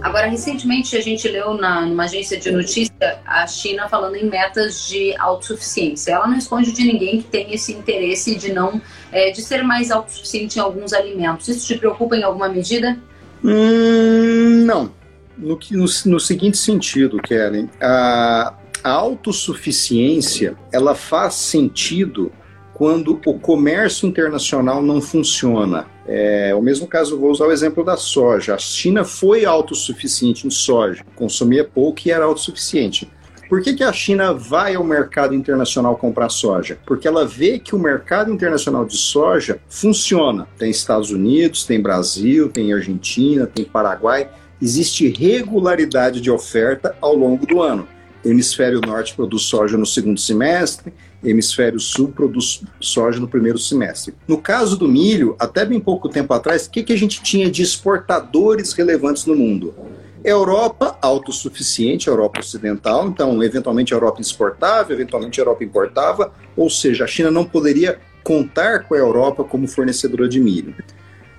Agora, 0.00 0.26
recentemente 0.26 0.96
a 0.96 1.00
gente 1.00 1.28
leu 1.28 1.54
na, 1.54 1.82
numa 1.82 2.04
agência 2.04 2.38
de 2.38 2.50
notícia 2.50 3.20
a 3.24 3.46
China 3.46 3.86
falando 3.88 4.16
em 4.16 4.28
metas 4.28 4.88
de 4.88 5.14
autossuficiência. 5.16 6.12
Ela 6.12 6.26
não 6.26 6.38
esconde 6.38 6.72
de 6.72 6.82
ninguém 6.82 7.20
que 7.20 7.28
tem 7.28 7.52
esse 7.52 7.72
interesse 7.72 8.34
de 8.34 8.52
não 8.52 8.80
é, 9.12 9.30
de 9.30 9.42
ser 9.42 9.62
mais 9.62 9.90
autossuficiente 9.90 10.58
em 10.58 10.62
alguns 10.62 10.92
alimentos. 10.92 11.46
Isso 11.48 11.66
te 11.66 11.78
preocupa 11.78 12.16
em 12.16 12.22
alguma 12.22 12.48
medida? 12.48 12.98
Hum, 13.44 14.64
não 14.64 14.99
no, 15.40 15.58
no, 15.70 15.86
no 16.06 16.20
seguinte 16.20 16.58
sentido, 16.58 17.18
Kellen, 17.18 17.68
a, 17.80 18.54
a 18.84 18.90
autossuficiência 18.90 20.56
ela 20.72 20.94
faz 20.94 21.34
sentido 21.34 22.32
quando 22.74 23.20
o 23.26 23.38
comércio 23.38 24.08
internacional 24.08 24.80
não 24.80 25.02
funciona. 25.02 25.86
É, 26.06 26.54
o 26.54 26.62
mesmo 26.62 26.86
caso, 26.86 27.18
vou 27.18 27.30
usar 27.30 27.46
o 27.46 27.52
exemplo 27.52 27.84
da 27.84 27.96
soja. 27.96 28.54
A 28.54 28.58
China 28.58 29.04
foi 29.04 29.44
autossuficiente 29.44 30.46
em 30.46 30.50
soja, 30.50 31.04
consumia 31.14 31.62
pouco 31.62 32.00
e 32.06 32.10
era 32.10 32.24
autossuficiente. 32.24 33.10
Por 33.50 33.60
que, 33.60 33.74
que 33.74 33.82
a 33.82 33.92
China 33.92 34.32
vai 34.32 34.76
ao 34.76 34.84
mercado 34.84 35.34
internacional 35.34 35.96
comprar 35.96 36.28
soja? 36.28 36.78
Porque 36.86 37.06
ela 37.06 37.26
vê 37.26 37.58
que 37.58 37.74
o 37.74 37.78
mercado 37.78 38.32
internacional 38.32 38.84
de 38.84 38.96
soja 38.96 39.60
funciona. 39.68 40.46
Tem 40.56 40.70
Estados 40.70 41.10
Unidos, 41.10 41.64
tem 41.64 41.82
Brasil, 41.82 42.48
tem 42.48 42.72
Argentina, 42.72 43.46
tem 43.46 43.64
Paraguai 43.64 44.30
existe 44.60 45.08
regularidade 45.08 46.20
de 46.20 46.30
oferta 46.30 46.94
ao 47.00 47.14
longo 47.14 47.46
do 47.46 47.62
ano. 47.62 47.88
Hemisfério 48.24 48.80
Norte 48.80 49.14
produz 49.14 49.42
soja 49.42 49.78
no 49.78 49.86
segundo 49.86 50.20
semestre, 50.20 50.92
Hemisfério 51.22 51.78
Sul 51.78 52.08
produz 52.08 52.62
soja 52.80 53.20
no 53.20 53.28
primeiro 53.28 53.58
semestre. 53.58 54.14
No 54.26 54.38
caso 54.38 54.76
do 54.76 54.88
milho, 54.88 55.36
até 55.38 55.64
bem 55.64 55.80
pouco 55.80 56.08
tempo 56.08 56.32
atrás, 56.32 56.66
o 56.66 56.70
que, 56.70 56.82
que 56.82 56.92
a 56.92 56.98
gente 56.98 57.22
tinha 57.22 57.50
de 57.50 57.62
exportadores 57.62 58.72
relevantes 58.72 59.26
no 59.26 59.34
mundo? 59.34 59.74
Europa 60.22 60.98
autossuficiente, 61.00 62.08
Europa 62.08 62.40
ocidental, 62.40 63.08
então 63.08 63.42
eventualmente 63.42 63.94
a 63.94 63.96
Europa 63.96 64.20
exportava, 64.20 64.92
eventualmente 64.92 65.40
a 65.40 65.42
Europa 65.42 65.64
importava, 65.64 66.32
ou 66.54 66.68
seja, 66.68 67.04
a 67.04 67.06
China 67.06 67.30
não 67.30 67.44
poderia 67.44 67.98
contar 68.22 68.84
com 68.84 68.94
a 68.94 68.98
Europa 68.98 69.44
como 69.44 69.66
fornecedora 69.66 70.28
de 70.28 70.38
milho. 70.38 70.74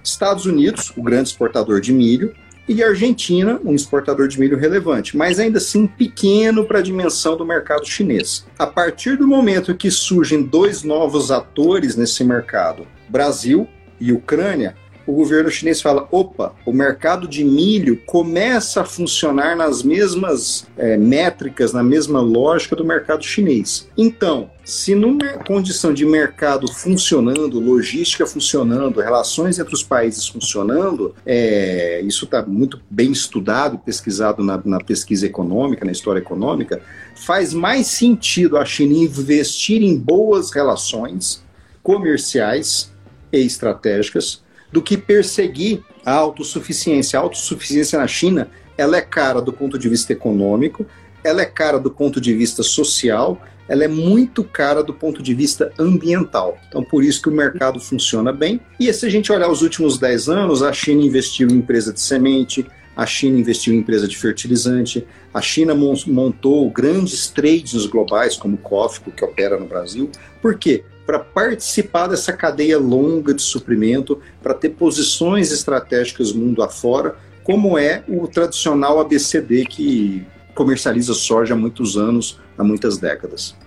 Estados 0.03 0.45
Unidos, 0.47 0.91
o 0.97 1.03
grande 1.03 1.29
exportador 1.29 1.79
de 1.79 1.93
milho, 1.93 2.33
e 2.67 2.83
Argentina, 2.83 3.59
um 3.65 3.73
exportador 3.73 4.27
de 4.27 4.39
milho 4.39 4.57
relevante, 4.57 5.17
mas 5.17 5.39
ainda 5.39 5.57
assim 5.57 5.87
pequeno 5.87 6.65
para 6.65 6.79
a 6.79 6.81
dimensão 6.81 7.35
do 7.35 7.45
mercado 7.45 7.85
chinês. 7.85 8.45
A 8.57 8.67
partir 8.67 9.17
do 9.17 9.27
momento 9.27 9.75
que 9.75 9.89
surgem 9.89 10.43
dois 10.43 10.83
novos 10.83 11.31
atores 11.31 11.95
nesse 11.95 12.23
mercado, 12.23 12.87
Brasil 13.09 13.67
e 13.99 14.11
Ucrânia, 14.11 14.75
o 15.11 15.13
governo 15.13 15.51
chinês 15.51 15.81
fala: 15.81 16.07
opa, 16.09 16.55
o 16.65 16.71
mercado 16.71 17.27
de 17.27 17.43
milho 17.43 17.97
começa 18.05 18.81
a 18.81 18.85
funcionar 18.85 19.57
nas 19.57 19.83
mesmas 19.83 20.65
é, 20.77 20.95
métricas, 20.95 21.73
na 21.73 21.83
mesma 21.83 22.21
lógica 22.21 22.77
do 22.77 22.85
mercado 22.85 23.21
chinês. 23.21 23.89
Então, 23.97 24.49
se 24.63 24.95
numa 24.95 25.33
condição 25.45 25.93
de 25.93 26.05
mercado 26.05 26.71
funcionando, 26.71 27.59
logística 27.59 28.25
funcionando, 28.25 29.01
relações 29.01 29.59
entre 29.59 29.73
os 29.73 29.83
países 29.83 30.27
funcionando, 30.27 31.13
é, 31.25 31.99
isso 32.05 32.23
está 32.23 32.41
muito 32.41 32.79
bem 32.89 33.11
estudado, 33.11 33.77
pesquisado 33.77 34.41
na, 34.41 34.61
na 34.63 34.79
pesquisa 34.79 35.25
econômica, 35.25 35.83
na 35.83 35.91
história 35.91 36.19
econômica, 36.19 36.81
faz 37.15 37.53
mais 37.53 37.87
sentido 37.87 38.55
a 38.55 38.63
China 38.63 38.93
investir 38.93 39.81
em 39.81 39.97
boas 39.97 40.51
relações 40.51 41.43
comerciais 41.83 42.89
e 43.33 43.39
estratégicas 43.39 44.41
do 44.71 44.81
que 44.81 44.97
perseguir 44.97 45.83
a 46.05 46.13
autossuficiência. 46.13 47.19
A 47.19 47.21
autossuficiência 47.21 47.99
na 47.99 48.07
China 48.07 48.49
ela 48.77 48.97
é 48.97 49.01
cara 49.01 49.41
do 49.41 49.53
ponto 49.53 49.77
de 49.77 49.87
vista 49.87 50.13
econômico, 50.13 50.85
ela 51.23 51.41
é 51.41 51.45
cara 51.45 51.79
do 51.79 51.91
ponto 51.91 52.19
de 52.19 52.33
vista 52.33 52.63
social, 52.63 53.39
ela 53.67 53.83
é 53.83 53.87
muito 53.87 54.43
cara 54.43 54.83
do 54.83 54.93
ponto 54.93 55.21
de 55.21 55.33
vista 55.33 55.71
ambiental. 55.77 56.57
Então, 56.67 56.83
por 56.83 57.03
isso 57.03 57.21
que 57.21 57.29
o 57.29 57.33
mercado 57.33 57.79
funciona 57.79 58.33
bem. 58.33 58.59
E 58.79 58.91
se 58.91 59.05
a 59.05 59.09
gente 59.09 59.31
olhar 59.31 59.49
os 59.49 59.61
últimos 59.61 59.97
10 59.97 60.29
anos, 60.29 60.63
a 60.63 60.73
China 60.73 61.03
investiu 61.03 61.47
em 61.47 61.53
empresa 61.53 61.93
de 61.93 62.01
semente, 62.01 62.65
a 62.95 63.05
China 63.05 63.39
investiu 63.39 63.73
em 63.73 63.77
empresa 63.77 64.07
de 64.07 64.17
fertilizante, 64.17 65.07
a 65.33 65.41
China 65.41 65.73
montou 65.73 66.69
grandes 66.69 67.29
trades 67.29 67.85
globais, 67.85 68.35
como 68.35 68.55
o 68.55 68.57
Cófico, 68.57 69.11
que 69.11 69.23
opera 69.23 69.57
no 69.57 69.65
Brasil. 69.65 70.09
Por 70.41 70.57
quê? 70.57 70.83
Para 71.11 71.19
participar 71.19 72.07
dessa 72.07 72.31
cadeia 72.31 72.77
longa 72.77 73.33
de 73.33 73.41
suprimento, 73.41 74.21
para 74.41 74.53
ter 74.53 74.69
posições 74.69 75.51
estratégicas 75.51 76.31
mundo 76.31 76.63
afora, 76.63 77.17
como 77.43 77.77
é 77.77 78.01
o 78.07 78.29
tradicional 78.29 78.97
ABCD 78.97 79.65
que 79.65 80.25
comercializa 80.55 81.13
soja 81.13 81.53
há 81.53 81.57
muitos 81.57 81.97
anos, 81.97 82.39
há 82.57 82.63
muitas 82.63 82.97
décadas. 82.97 83.57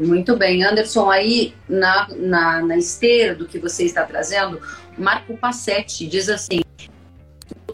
Muito 0.00 0.38
bem, 0.38 0.64
Anderson, 0.64 1.10
aí 1.10 1.52
na, 1.68 2.08
na, 2.16 2.62
na 2.62 2.78
esteira 2.78 3.34
do 3.34 3.44
que 3.44 3.58
você 3.58 3.84
está 3.84 4.02
trazendo, 4.04 4.58
Marco 4.96 5.36
Passetti 5.36 6.06
diz 6.06 6.30
assim: 6.30 6.60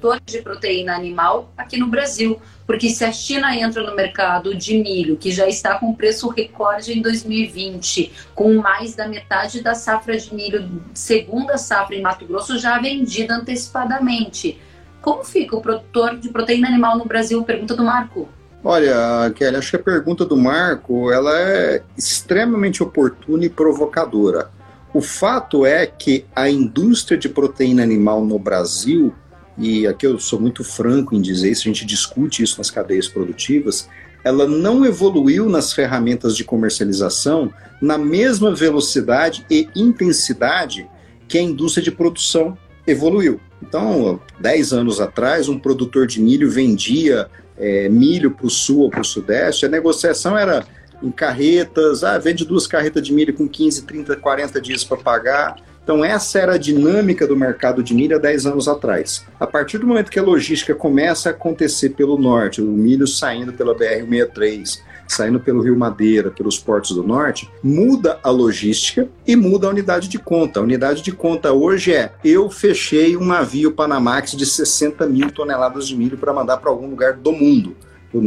produtores 0.02 0.22
de 0.26 0.42
proteína 0.42 0.96
animal 0.96 1.52
aqui 1.56 1.78
no 1.78 1.86
Brasil, 1.86 2.40
porque 2.66 2.90
se 2.90 3.04
a 3.04 3.12
China 3.12 3.56
entra 3.56 3.82
no 3.84 3.94
mercado 3.94 4.54
de 4.54 4.76
milho, 4.78 5.16
que 5.16 5.30
já 5.30 5.46
está 5.46 5.78
com 5.78 5.94
preço 5.94 6.28
recorde 6.28 6.98
em 6.98 7.00
2020, 7.00 8.12
com 8.34 8.54
mais 8.54 8.96
da 8.96 9.06
metade 9.06 9.62
da 9.62 9.74
safra 9.74 10.18
de 10.18 10.34
milho, 10.34 10.82
segunda 10.92 11.56
safra 11.56 11.94
em 11.94 12.02
Mato 12.02 12.26
Grosso, 12.26 12.58
já 12.58 12.80
vendida 12.80 13.36
antecipadamente. 13.36 14.58
Como 15.00 15.24
fica 15.24 15.56
o 15.56 15.62
produtor 15.62 16.18
de 16.18 16.28
proteína 16.28 16.68
animal 16.68 16.98
no 16.98 17.04
Brasil? 17.04 17.42
Pergunta 17.44 17.74
do 17.74 17.84
Marco. 17.84 18.28
Olha, 18.64 19.32
Kelly, 19.34 19.56
acho 19.56 19.70
que 19.70 19.76
a 19.76 19.82
pergunta 19.82 20.24
do 20.24 20.36
Marco 20.36 21.10
ela 21.12 21.36
é 21.36 21.82
extremamente 21.96 22.82
oportuna 22.82 23.44
e 23.44 23.48
provocadora. 23.48 24.50
O 24.94 25.00
fato 25.00 25.64
é 25.64 25.86
que 25.86 26.26
a 26.36 26.48
indústria 26.48 27.18
de 27.18 27.28
proteína 27.28 27.82
animal 27.82 28.24
no 28.24 28.38
Brasil, 28.38 29.12
e 29.58 29.86
aqui 29.86 30.06
eu 30.06 30.18
sou 30.18 30.40
muito 30.40 30.64
franco 30.64 31.14
em 31.14 31.20
dizer 31.20 31.50
isso, 31.50 31.62
a 31.62 31.72
gente 31.72 31.84
discute 31.84 32.42
isso 32.42 32.58
nas 32.58 32.70
cadeias 32.70 33.08
produtivas, 33.08 33.88
ela 34.24 34.46
não 34.46 34.84
evoluiu 34.84 35.48
nas 35.48 35.72
ferramentas 35.72 36.36
de 36.36 36.44
comercialização 36.44 37.52
na 37.80 37.98
mesma 37.98 38.54
velocidade 38.54 39.44
e 39.50 39.68
intensidade 39.74 40.88
que 41.26 41.38
a 41.38 41.42
indústria 41.42 41.82
de 41.82 41.90
produção 41.90 42.56
evoluiu. 42.86 43.40
Então, 43.60 44.20
10 44.40 44.72
anos 44.72 45.00
atrás, 45.00 45.48
um 45.48 45.58
produtor 45.58 46.06
de 46.06 46.20
milho 46.20 46.50
vendia 46.50 47.28
é, 47.56 47.88
milho 47.88 48.30
para 48.30 48.46
o 48.46 48.50
sul 48.50 48.80
ou 48.80 48.90
para 48.90 49.00
o 49.00 49.04
sudeste, 49.04 49.66
a 49.66 49.68
negociação 49.68 50.36
era 50.36 50.64
em 51.02 51.10
carretas, 51.10 52.04
ah, 52.04 52.16
vende 52.18 52.44
duas 52.44 52.66
carretas 52.66 53.02
de 53.02 53.12
milho 53.12 53.34
com 53.34 53.48
15, 53.48 53.82
30, 53.82 54.16
40 54.16 54.60
dias 54.60 54.84
para 54.84 54.96
pagar. 54.96 55.56
Então, 55.82 56.04
essa 56.04 56.38
era 56.38 56.54
a 56.54 56.58
dinâmica 56.58 57.26
do 57.26 57.36
mercado 57.36 57.82
de 57.82 57.92
milho 57.92 58.16
há 58.16 58.18
10 58.18 58.46
anos 58.46 58.68
atrás. 58.68 59.24
A 59.38 59.46
partir 59.46 59.78
do 59.78 59.86
momento 59.86 60.10
que 60.10 60.18
a 60.18 60.22
logística 60.22 60.74
começa 60.74 61.28
a 61.28 61.32
acontecer 61.32 61.90
pelo 61.90 62.16
norte, 62.16 62.62
o 62.62 62.66
milho 62.66 63.06
saindo 63.06 63.52
pela 63.52 63.74
BR-163, 63.74 64.80
saindo 65.08 65.40
pelo 65.40 65.60
Rio 65.60 65.76
Madeira, 65.76 66.30
pelos 66.30 66.56
portos 66.58 66.94
do 66.94 67.02
norte, 67.02 67.50
muda 67.62 68.18
a 68.22 68.30
logística 68.30 69.08
e 69.26 69.34
muda 69.34 69.66
a 69.66 69.70
unidade 69.70 70.08
de 70.08 70.18
conta. 70.18 70.60
A 70.60 70.62
unidade 70.62 71.02
de 71.02 71.10
conta 71.10 71.52
hoje 71.52 71.92
é: 71.92 72.12
eu 72.24 72.48
fechei 72.48 73.16
um 73.16 73.24
navio 73.24 73.72
Panamax 73.72 74.32
de 74.32 74.46
60 74.46 75.04
mil 75.06 75.32
toneladas 75.32 75.88
de 75.88 75.96
milho 75.96 76.16
para 76.16 76.32
mandar 76.32 76.58
para 76.58 76.70
algum 76.70 76.88
lugar 76.88 77.14
do 77.14 77.32
mundo 77.32 77.76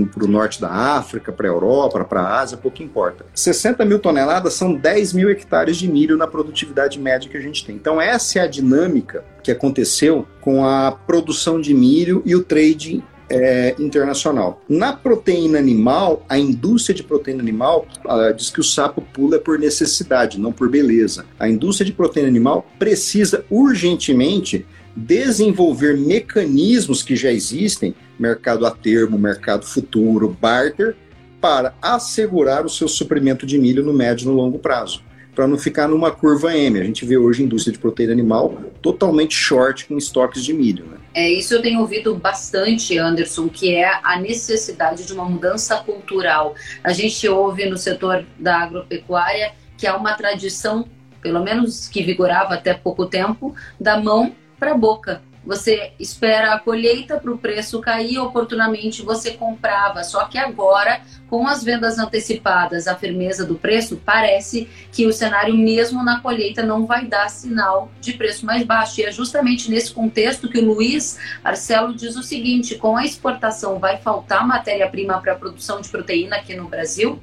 para 0.05 0.23
o 0.23 0.27
norte 0.27 0.59
da 0.59 0.69
África, 0.69 1.31
para 1.31 1.47
a 1.47 1.51
Europa, 1.51 2.03
para 2.03 2.21
a 2.21 2.39
Ásia, 2.39 2.57
pouco 2.57 2.81
importa. 2.81 3.25
60 3.33 3.85
mil 3.85 3.99
toneladas 3.99 4.53
são 4.53 4.73
10 4.73 5.13
mil 5.13 5.29
hectares 5.29 5.77
de 5.77 5.87
milho 5.87 6.17
na 6.17 6.27
produtividade 6.27 6.99
média 6.99 7.29
que 7.29 7.37
a 7.37 7.41
gente 7.41 7.65
tem. 7.65 7.75
Então, 7.75 8.01
essa 8.01 8.39
é 8.39 8.41
a 8.41 8.47
dinâmica 8.47 9.23
que 9.43 9.51
aconteceu 9.51 10.27
com 10.41 10.65
a 10.65 10.91
produção 10.91 11.61
de 11.61 11.73
milho 11.73 12.21
e 12.25 12.35
o 12.35 12.43
trade 12.43 13.03
é, 13.29 13.75
internacional. 13.79 14.61
Na 14.67 14.93
proteína 14.93 15.57
animal, 15.57 16.23
a 16.29 16.37
indústria 16.37 16.95
de 16.95 17.03
proteína 17.03 17.41
animal 17.41 17.87
diz 18.35 18.49
que 18.49 18.59
o 18.59 18.63
sapo 18.63 19.01
pula 19.01 19.39
por 19.39 19.57
necessidade, 19.57 20.39
não 20.39 20.51
por 20.51 20.69
beleza. 20.69 21.25
A 21.39 21.49
indústria 21.49 21.85
de 21.85 21.93
proteína 21.93 22.29
animal 22.29 22.65
precisa 22.77 23.45
urgentemente 23.49 24.65
desenvolver 24.95 25.97
mecanismos 25.97 27.03
que 27.03 27.15
já 27.15 27.31
existem, 27.31 27.93
mercado 28.19 28.65
a 28.65 28.71
termo, 28.71 29.17
mercado 29.17 29.65
futuro, 29.65 30.35
barter, 30.39 30.95
para 31.41 31.75
assegurar 31.81 32.65
o 32.65 32.69
seu 32.69 32.87
suprimento 32.87 33.45
de 33.45 33.57
milho 33.57 33.83
no 33.83 33.93
médio 33.93 34.25
e 34.25 34.27
no 34.27 34.33
longo 34.33 34.57
prazo, 34.57 35.03
para 35.35 35.45
não 35.45 35.57
ficar 35.57 35.87
numa 35.87 36.09
curva 36.09 36.57
M. 36.57 36.79
A 36.79 36.83
gente 36.83 37.05
vê 37.05 37.17
hoje 37.17 37.43
a 37.43 37.45
indústria 37.45 37.71
de 37.71 37.77
proteína 37.77 38.13
animal 38.13 38.57
totalmente 38.81 39.35
short 39.35 39.85
com 39.85 39.97
estoques 39.97 40.43
de 40.43 40.53
milho. 40.53 40.85
Né? 40.85 40.97
É, 41.13 41.29
isso 41.29 41.53
eu 41.53 41.61
tenho 41.61 41.81
ouvido 41.81 42.15
bastante, 42.15 42.97
Anderson, 42.97 43.47
que 43.47 43.75
é 43.75 43.99
a 44.03 44.19
necessidade 44.19 45.05
de 45.05 45.13
uma 45.13 45.25
mudança 45.25 45.77
cultural. 45.77 46.55
A 46.83 46.91
gente 46.91 47.27
ouve 47.29 47.69
no 47.69 47.77
setor 47.77 48.25
da 48.39 48.61
agropecuária 48.61 49.53
que 49.77 49.85
há 49.85 49.95
uma 49.95 50.13
tradição, 50.13 50.87
pelo 51.21 51.43
menos 51.43 51.87
que 51.87 52.01
vigorava 52.01 52.53
até 52.53 52.73
pouco 52.73 53.05
tempo, 53.05 53.53
da 53.79 53.99
mão 54.01 54.33
para 54.59 54.71
a 54.71 54.77
boca. 54.77 55.21
Você 55.45 55.91
espera 55.99 56.53
a 56.53 56.59
colheita 56.59 57.19
para 57.19 57.31
o 57.31 57.37
preço 57.37 57.79
cair, 57.79 58.17
oportunamente 58.17 59.03
você 59.03 59.31
comprava. 59.31 60.03
Só 60.03 60.25
que 60.25 60.37
agora, 60.37 61.01
com 61.29 61.47
as 61.47 61.63
vendas 61.63 61.99
antecipadas, 61.99 62.87
a 62.87 62.95
firmeza 62.95 63.45
do 63.45 63.55
preço, 63.55 64.01
parece 64.03 64.67
que 64.91 65.05
o 65.05 65.13
cenário, 65.13 65.55
mesmo 65.55 66.03
na 66.03 66.19
colheita, 66.19 66.63
não 66.63 66.85
vai 66.85 67.05
dar 67.05 67.29
sinal 67.29 67.91
de 68.01 68.13
preço 68.13 68.45
mais 68.45 68.63
baixo. 68.63 68.99
E 68.99 69.03
é 69.03 69.11
justamente 69.11 69.69
nesse 69.69 69.93
contexto 69.93 70.49
que 70.49 70.57
o 70.57 70.65
Luiz 70.65 71.17
Arcelo 71.43 71.93
diz 71.93 72.15
o 72.15 72.23
seguinte: 72.23 72.75
com 72.75 72.97
a 72.97 73.05
exportação, 73.05 73.77
vai 73.77 73.97
faltar 73.97 74.47
matéria-prima 74.47 75.21
para 75.21 75.33
a 75.33 75.35
produção 75.35 75.79
de 75.79 75.89
proteína 75.89 76.37
aqui 76.37 76.55
no 76.55 76.67
Brasil? 76.67 77.19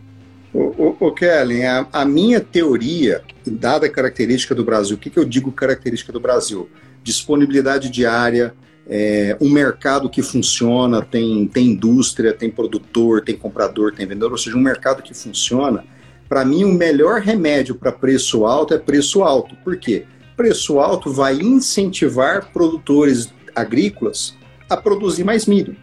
O, 0.52 0.61
o, 0.61 0.96
o 1.08 1.12
Kellen, 1.12 1.66
a, 1.66 1.87
a, 1.92 2.04
minha 2.04 2.38
teoria, 2.38 3.22
dada 3.46 3.87
a 3.87 3.90
característica 3.90 4.54
do 4.54 4.62
Brasil, 4.62 4.96
o 4.96 4.98
que, 4.98 5.08
que 5.08 5.18
eu 5.18 5.24
digo 5.24 5.50
característica 5.50 6.12
do 6.12 6.20
Brasil? 6.20 6.68
Disponibilidade 7.02 7.90
diária, 7.90 8.54
é, 8.86 9.36
um 9.40 9.50
mercado 9.50 10.10
que 10.10 10.22
funciona, 10.22 11.02
tem, 11.02 11.46
tem 11.46 11.68
indústria, 11.68 12.32
tem 12.32 12.50
produtor, 12.50 13.22
tem 13.22 13.36
comprador, 13.36 13.92
tem 13.92 14.06
vendedor, 14.06 14.32
ou 14.32 14.38
seja, 14.38 14.56
um 14.56 14.60
mercado 14.60 15.02
que 15.02 15.14
funciona. 15.14 15.84
Para 16.28 16.44
mim, 16.44 16.64
o 16.64 16.72
melhor 16.72 17.20
remédio 17.20 17.74
para 17.74 17.92
preço 17.92 18.44
alto 18.44 18.74
é 18.74 18.78
preço 18.78 19.22
alto. 19.22 19.54
Por 19.56 19.76
quê? 19.76 20.04
Preço 20.36 20.80
alto 20.80 21.12
vai 21.12 21.34
incentivar 21.34 22.50
produtores 22.52 23.32
agrícolas 23.54 24.34
a 24.68 24.76
produzir 24.76 25.24
mais 25.24 25.46
milho. 25.46 25.76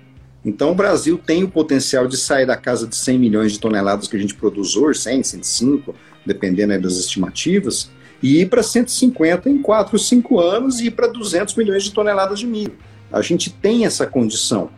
Então, 0.43 0.71
o 0.71 0.75
Brasil 0.75 1.17
tem 1.17 1.43
o 1.43 1.49
potencial 1.49 2.07
de 2.07 2.17
sair 2.17 2.45
da 2.45 2.55
casa 2.55 2.87
de 2.87 2.95
100 2.95 3.19
milhões 3.19 3.51
de 3.51 3.59
toneladas 3.59 4.07
que 4.07 4.15
a 4.15 4.19
gente 4.19 4.33
produz 4.33 4.75
hoje, 4.75 4.99
100, 4.99 5.23
105, 5.23 5.95
dependendo 6.25 6.79
das 6.81 6.97
estimativas, 6.97 7.91
e 8.21 8.41
ir 8.41 8.49
para 8.49 8.61
150 8.61 9.49
em 9.49 9.61
4 9.61 9.93
ou 9.93 9.99
5 9.99 10.39
anos 10.39 10.79
e 10.79 10.87
ir 10.87 10.91
para 10.91 11.07
200 11.07 11.55
milhões 11.55 11.83
de 11.83 11.93
toneladas 11.93 12.39
de 12.39 12.47
milho. 12.47 12.77
A 13.11 13.21
gente 13.21 13.49
tem 13.49 13.85
essa 13.85 14.05
condição. 14.05 14.69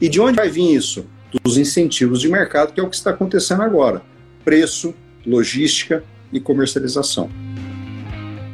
E 0.00 0.08
de 0.08 0.20
onde 0.20 0.36
vai 0.36 0.48
vir 0.48 0.74
isso? 0.74 1.06
Dos 1.42 1.56
incentivos 1.56 2.20
de 2.20 2.28
mercado, 2.28 2.72
que 2.72 2.80
é 2.80 2.82
o 2.82 2.88
que 2.88 2.96
está 2.96 3.10
acontecendo 3.10 3.62
agora: 3.62 4.02
preço, 4.44 4.94
logística 5.26 6.04
e 6.32 6.40
comercialização. 6.40 7.30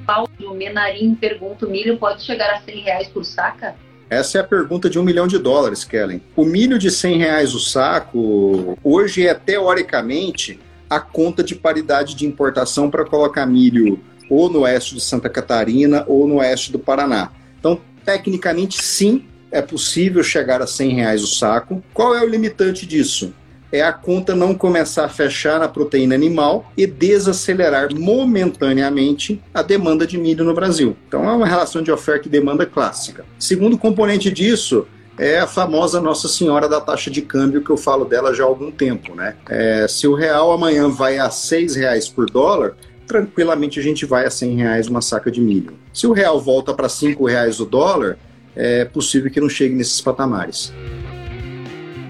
Paulo 0.06 0.54
Menarim 0.54 1.14
pergunta: 1.14 1.66
o 1.66 1.70
milho 1.70 1.96
pode 1.98 2.22
chegar 2.22 2.50
a 2.54 2.60
100 2.60 2.80
reais 2.82 3.08
por 3.08 3.24
saca? 3.24 3.74
Essa 4.10 4.38
é 4.38 4.40
a 4.42 4.44
pergunta 4.44 4.90
de 4.90 4.98
um 4.98 5.02
milhão 5.02 5.26
de 5.26 5.38
dólares, 5.38 5.84
Kellen. 5.84 6.20
O 6.36 6.44
milho 6.44 6.78
de 6.78 6.90
100 6.90 7.18
reais 7.18 7.54
o 7.54 7.58
saco, 7.58 8.78
hoje 8.84 9.26
é 9.26 9.32
teoricamente 9.32 10.60
a 10.90 11.00
conta 11.00 11.42
de 11.42 11.54
paridade 11.54 12.14
de 12.14 12.26
importação 12.26 12.90
para 12.90 13.06
colocar 13.06 13.46
milho 13.46 13.98
ou 14.32 14.48
no 14.48 14.60
oeste 14.60 14.94
de 14.94 15.00
Santa 15.02 15.28
Catarina 15.28 16.04
ou 16.08 16.26
no 16.26 16.36
oeste 16.36 16.72
do 16.72 16.78
Paraná. 16.78 17.30
Então, 17.60 17.78
tecnicamente, 18.02 18.82
sim, 18.82 19.26
é 19.50 19.60
possível 19.60 20.22
chegar 20.22 20.62
a 20.62 20.66
100 20.66 20.94
reais 20.94 21.22
o 21.22 21.26
saco. 21.26 21.84
Qual 21.92 22.16
é 22.16 22.22
o 22.22 22.28
limitante 22.28 22.86
disso? 22.86 23.34
É 23.70 23.82
a 23.82 23.92
conta 23.92 24.34
não 24.34 24.54
começar 24.54 25.04
a 25.04 25.08
fechar 25.08 25.60
na 25.60 25.68
proteína 25.68 26.14
animal 26.14 26.72
e 26.76 26.86
desacelerar 26.86 27.94
momentaneamente 27.94 29.42
a 29.52 29.60
demanda 29.60 30.06
de 30.06 30.16
milho 30.16 30.44
no 30.44 30.54
Brasil. 30.54 30.96
Então 31.06 31.28
é 31.28 31.32
uma 31.32 31.46
relação 31.46 31.82
de 31.82 31.92
oferta 31.92 32.26
e 32.26 32.30
demanda 32.30 32.64
clássica. 32.64 33.26
Segundo 33.38 33.76
componente 33.76 34.30
disso 34.30 34.86
é 35.18 35.40
a 35.40 35.46
famosa 35.46 36.00
Nossa 36.00 36.28
Senhora 36.28 36.68
da 36.68 36.80
taxa 36.80 37.10
de 37.10 37.20
câmbio 37.20 37.62
que 37.62 37.70
eu 37.70 37.76
falo 37.76 38.04
dela 38.04 38.34
já 38.34 38.44
há 38.44 38.46
algum 38.46 38.70
tempo, 38.70 39.14
né? 39.14 39.36
É, 39.48 39.86
se 39.88 40.06
o 40.06 40.14
real 40.14 40.52
amanhã 40.52 40.88
vai 40.88 41.18
a 41.18 41.30
seis 41.30 41.76
reais 41.76 42.08
por 42.08 42.30
dólar, 42.30 42.74
tranquilamente 43.06 43.78
a 43.78 43.82
gente 43.82 44.06
vai 44.06 44.26
a 44.26 44.30
100 44.30 44.56
reais 44.56 44.88
uma 44.88 45.00
saca 45.00 45.30
de 45.30 45.40
milho. 45.40 45.78
Se 45.92 46.06
o 46.06 46.12
real 46.12 46.40
volta 46.40 46.72
para 46.74 46.88
5 46.88 47.26
reais 47.26 47.60
o 47.60 47.64
dólar, 47.64 48.18
é 48.54 48.84
possível 48.84 49.30
que 49.30 49.40
não 49.40 49.48
chegue 49.48 49.74
nesses 49.74 50.00
patamares. 50.00 50.72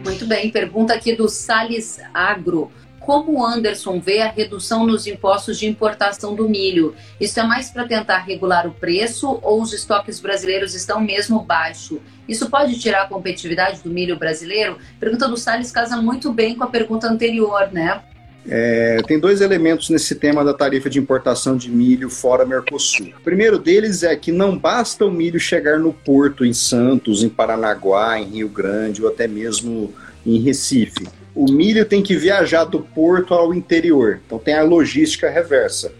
Muito 0.04 0.26
bem, 0.26 0.50
pergunta 0.50 0.92
aqui 0.92 1.14
do 1.14 1.28
Sales 1.28 2.00
Agro. 2.12 2.70
Como 2.98 3.40
o 3.40 3.44
Anderson 3.44 3.98
vê 3.98 4.20
a 4.20 4.30
redução 4.30 4.86
nos 4.86 5.08
impostos 5.08 5.58
de 5.58 5.66
importação 5.66 6.36
do 6.36 6.48
milho? 6.48 6.94
Isso 7.20 7.40
é 7.40 7.42
mais 7.42 7.68
para 7.68 7.84
tentar 7.84 8.18
regular 8.18 8.66
o 8.66 8.72
preço 8.72 9.40
ou 9.42 9.60
os 9.60 9.72
estoques 9.72 10.20
brasileiros 10.20 10.74
estão 10.74 11.00
mesmo 11.00 11.40
baixos? 11.40 11.98
Isso 12.28 12.48
pode 12.48 12.78
tirar 12.78 13.02
a 13.02 13.08
competitividade 13.08 13.82
do 13.82 13.90
milho 13.90 14.16
brasileiro? 14.16 14.78
Pergunta 15.00 15.26
do 15.26 15.36
Salles 15.36 15.72
casa 15.72 15.96
muito 16.00 16.32
bem 16.32 16.54
com 16.54 16.62
a 16.62 16.68
pergunta 16.68 17.08
anterior, 17.08 17.70
né? 17.72 18.02
É, 18.48 19.00
tem 19.06 19.18
dois 19.18 19.40
elementos 19.40 19.88
nesse 19.88 20.16
tema 20.16 20.44
da 20.44 20.52
tarifa 20.52 20.90
de 20.90 20.98
importação 20.98 21.56
de 21.56 21.70
milho 21.70 22.10
fora 22.10 22.44
Mercosul. 22.44 23.12
O 23.18 23.22
primeiro 23.22 23.58
deles 23.58 24.02
é 24.02 24.16
que 24.16 24.32
não 24.32 24.58
basta 24.58 25.04
o 25.04 25.10
milho 25.10 25.38
chegar 25.38 25.78
no 25.78 25.92
porto 25.92 26.44
em 26.44 26.52
Santos, 26.52 27.22
em 27.22 27.28
Paranaguá, 27.28 28.18
em 28.18 28.24
Rio 28.24 28.48
Grande 28.48 29.02
ou 29.02 29.08
até 29.08 29.28
mesmo 29.28 29.92
em 30.26 30.38
Recife. 30.40 31.06
o 31.34 31.50
milho 31.50 31.84
tem 31.84 32.02
que 32.02 32.16
viajar 32.16 32.64
do 32.64 32.80
porto 32.80 33.32
ao 33.34 33.54
interior. 33.54 34.20
Então 34.26 34.38
tem 34.38 34.54
a 34.54 34.62
logística 34.62 35.30
reversa, 35.30 35.92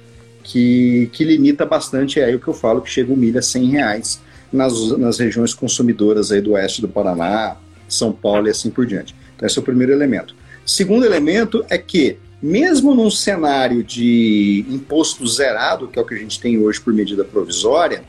que, 0.42 1.08
que 1.12 1.24
limita 1.24 1.64
bastante. 1.64 2.20
É 2.20 2.24
aí 2.24 2.34
o 2.34 2.40
que 2.40 2.48
eu 2.48 2.54
falo 2.54 2.82
que 2.82 2.90
chega 2.90 3.12
o 3.12 3.16
milho 3.16 3.38
a 3.38 3.42
100 3.42 3.64
reais 3.70 4.20
nas, 4.52 4.98
nas 4.98 5.18
regiões 5.18 5.54
consumidoras 5.54 6.30
aí 6.30 6.40
do 6.40 6.52
oeste 6.52 6.80
do 6.80 6.88
Paraná, 6.88 7.56
São 7.88 8.12
Paulo 8.12 8.48
e 8.48 8.50
assim 8.50 8.70
por 8.70 8.84
diante. 8.84 9.14
Então 9.34 9.46
esse 9.46 9.58
é 9.58 9.62
o 9.62 9.64
primeiro 9.64 9.92
elemento. 9.92 10.34
Segundo 10.64 11.04
elemento 11.04 11.64
é 11.68 11.78
que, 11.78 12.18
mesmo 12.42 12.94
num 12.94 13.10
cenário 13.10 13.84
de 13.84 14.64
imposto 14.68 15.26
zerado, 15.26 15.86
que 15.86 15.98
é 15.98 16.02
o 16.02 16.04
que 16.04 16.14
a 16.14 16.18
gente 16.18 16.40
tem 16.40 16.58
hoje 16.58 16.80
por 16.80 16.92
medida 16.92 17.24
provisória, 17.24 18.02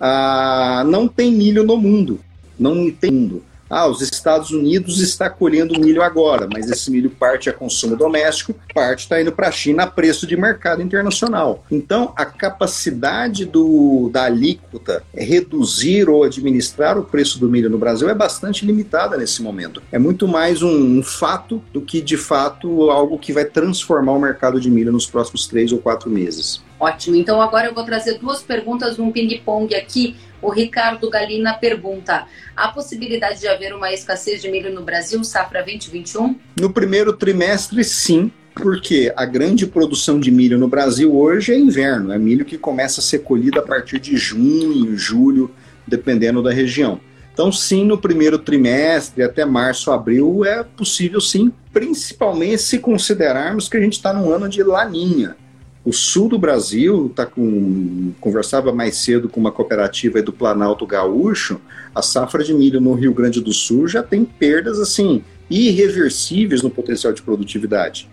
ah, 0.00 0.82
não 0.86 1.06
tem 1.06 1.30
milho 1.30 1.62
no 1.62 1.76
mundo. 1.76 2.18
Não 2.58 2.90
tem 2.90 3.10
mundo. 3.10 3.42
Ah, 3.68 3.86
os 3.86 4.00
Estados 4.00 4.50
Unidos 4.50 5.00
está 5.00 5.30
colhendo 5.30 5.78
milho 5.80 6.02
agora, 6.02 6.48
mas 6.52 6.70
esse 6.70 6.90
milho 6.90 7.10
parte 7.10 7.48
a 7.48 7.52
consumo 7.52 7.96
doméstico, 7.96 8.54
parte 8.74 9.00
está 9.00 9.20
indo 9.20 9.32
para 9.32 9.48
a 9.48 9.52
China 9.52 9.84
a 9.84 9.86
preço 9.86 10.26
de 10.26 10.36
mercado 10.36 10.82
internacional. 10.82 11.64
Então, 11.70 12.12
a 12.16 12.24
capacidade 12.24 13.44
do, 13.44 14.10
da 14.12 14.24
alíquota 14.24 15.02
reduzir 15.14 16.08
ou 16.08 16.24
administrar 16.24 16.98
o 16.98 17.04
preço 17.04 17.38
do 17.38 17.48
milho 17.48 17.70
no 17.70 17.78
Brasil 17.78 18.08
é 18.08 18.14
bastante 18.14 18.64
limitada 18.66 19.16
nesse 19.16 19.42
momento. 19.42 19.82
É 19.90 19.98
muito 19.98 20.28
mais 20.28 20.62
um, 20.62 20.98
um 20.98 21.02
fato 21.02 21.62
do 21.72 21.80
que, 21.80 22.00
de 22.00 22.16
fato, 22.16 22.90
algo 22.90 23.18
que 23.18 23.32
vai 23.32 23.44
transformar 23.44 24.12
o 24.12 24.20
mercado 24.20 24.60
de 24.60 24.70
milho 24.70 24.92
nos 24.92 25.06
próximos 25.06 25.46
três 25.46 25.72
ou 25.72 25.78
quatro 25.78 26.10
meses. 26.10 26.62
Ótimo. 26.78 27.16
Então, 27.16 27.40
agora 27.40 27.66
eu 27.66 27.74
vou 27.74 27.84
trazer 27.84 28.18
duas 28.18 28.42
perguntas 28.42 28.98
num 28.98 29.10
ping-pong 29.10 29.74
aqui. 29.74 30.16
O 30.44 30.50
Ricardo 30.50 31.08
Galina 31.08 31.54
pergunta: 31.54 32.26
há 32.54 32.68
possibilidade 32.68 33.40
de 33.40 33.48
haver 33.48 33.74
uma 33.74 33.90
escassez 33.90 34.42
de 34.42 34.50
milho 34.50 34.70
no 34.70 34.82
Brasil, 34.82 35.24
safra 35.24 35.62
2021? 35.62 36.38
No 36.60 36.70
primeiro 36.70 37.14
trimestre, 37.14 37.82
sim, 37.82 38.30
porque 38.54 39.10
a 39.16 39.24
grande 39.24 39.66
produção 39.66 40.20
de 40.20 40.30
milho 40.30 40.58
no 40.58 40.68
Brasil 40.68 41.16
hoje 41.16 41.54
é 41.54 41.58
inverno, 41.58 42.12
é 42.12 42.18
milho 42.18 42.44
que 42.44 42.58
começa 42.58 43.00
a 43.00 43.02
ser 43.02 43.20
colhido 43.20 43.58
a 43.58 43.62
partir 43.62 43.98
de 43.98 44.18
junho, 44.18 44.94
julho, 44.98 45.50
dependendo 45.86 46.42
da 46.42 46.52
região. 46.52 47.00
Então, 47.32 47.50
sim, 47.50 47.82
no 47.82 47.96
primeiro 47.96 48.38
trimestre, 48.38 49.22
até 49.22 49.46
março, 49.46 49.90
abril, 49.90 50.44
é 50.44 50.62
possível 50.62 51.22
sim, 51.22 51.50
principalmente 51.72 52.60
se 52.60 52.78
considerarmos 52.80 53.66
que 53.66 53.78
a 53.78 53.80
gente 53.80 53.94
está 53.94 54.12
num 54.12 54.30
ano 54.30 54.46
de 54.46 54.62
laninha. 54.62 55.36
O 55.84 55.92
sul 55.92 56.30
do 56.30 56.38
Brasil 56.38 57.12
tá 57.14 57.26
com 57.26 58.12
conversava 58.18 58.72
mais 58.72 58.96
cedo 58.96 59.28
com 59.28 59.38
uma 59.38 59.52
cooperativa 59.52 60.22
do 60.22 60.32
Planalto 60.32 60.86
Gaúcho, 60.86 61.60
a 61.94 62.00
safra 62.00 62.42
de 62.42 62.54
milho 62.54 62.80
no 62.80 62.94
Rio 62.94 63.12
Grande 63.12 63.40
do 63.40 63.52
Sul 63.52 63.86
já 63.86 64.02
tem 64.02 64.24
perdas 64.24 64.80
assim 64.80 65.22
irreversíveis 65.50 66.62
no 66.62 66.70
potencial 66.70 67.12
de 67.12 67.20
produtividade. 67.20 68.08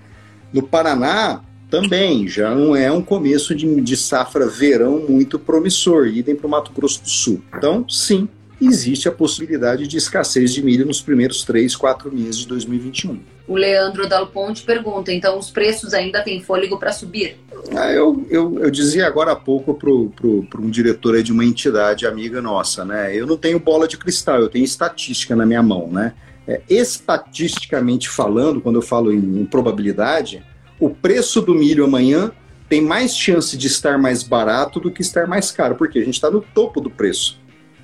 No 0.51 0.61
Paraná 0.61 1.41
também 1.69 2.27
já 2.27 2.53
não 2.53 2.75
é 2.75 2.91
um 2.91 3.01
começo 3.01 3.55
de, 3.55 3.79
de 3.79 3.95
safra 3.95 4.45
verão 4.45 5.05
muito 5.07 5.39
promissor, 5.39 6.07
idem 6.07 6.35
para 6.35 6.47
o 6.47 6.49
Mato 6.49 6.73
Grosso 6.73 7.01
do 7.01 7.09
Sul. 7.09 7.41
Então, 7.55 7.87
sim, 7.87 8.27
existe 8.65 9.07
a 9.07 9.11
possibilidade 9.11 9.87
de 9.87 9.97
escassez 9.97 10.53
de 10.53 10.63
milho 10.63 10.85
nos 10.85 11.01
primeiros 11.01 11.43
três, 11.43 11.75
quatro 11.75 12.11
meses 12.11 12.37
de 12.37 12.47
2021. 12.47 13.19
O 13.47 13.55
Leandro 13.55 14.07
Dal 14.07 14.27
Ponte 14.27 14.63
pergunta: 14.63 15.11
então 15.11 15.37
os 15.37 15.49
preços 15.49 15.93
ainda 15.93 16.21
têm 16.21 16.41
fôlego 16.41 16.77
para 16.77 16.91
subir? 16.91 17.37
Ah, 17.75 17.91
eu, 17.91 18.25
eu, 18.29 18.59
eu, 18.59 18.71
dizia 18.71 19.05
agora 19.07 19.33
há 19.33 19.35
pouco 19.35 19.73
para 19.73 20.61
um 20.61 20.69
diretor 20.69 21.21
de 21.21 21.31
uma 21.31 21.43
entidade 21.43 22.07
amiga 22.07 22.41
nossa, 22.41 22.85
né? 22.85 23.15
Eu 23.15 23.27
não 23.27 23.37
tenho 23.37 23.59
bola 23.59 23.87
de 23.87 23.97
cristal, 23.97 24.39
eu 24.39 24.49
tenho 24.49 24.65
estatística 24.65 25.35
na 25.35 25.45
minha 25.45 25.61
mão, 25.61 25.87
né? 25.87 26.13
É, 26.47 26.61
estatisticamente 26.69 28.09
falando, 28.09 28.61
quando 28.61 28.75
eu 28.75 28.81
falo 28.81 29.11
em, 29.11 29.41
em 29.41 29.45
probabilidade, 29.45 30.43
o 30.79 30.89
preço 30.89 31.41
do 31.41 31.53
milho 31.53 31.83
amanhã 31.83 32.31
tem 32.71 32.81
mais 32.81 33.15
chance 33.17 33.57
de 33.57 33.67
estar 33.67 33.97
mais 33.97 34.23
barato 34.23 34.79
do 34.79 34.89
que 34.89 35.01
estar 35.01 35.27
mais 35.27 35.51
caro, 35.51 35.75
porque 35.75 35.99
a 35.99 36.05
gente 36.05 36.13
está 36.13 36.31
no 36.31 36.39
topo 36.39 36.79
do 36.79 36.89
preço. 36.89 37.40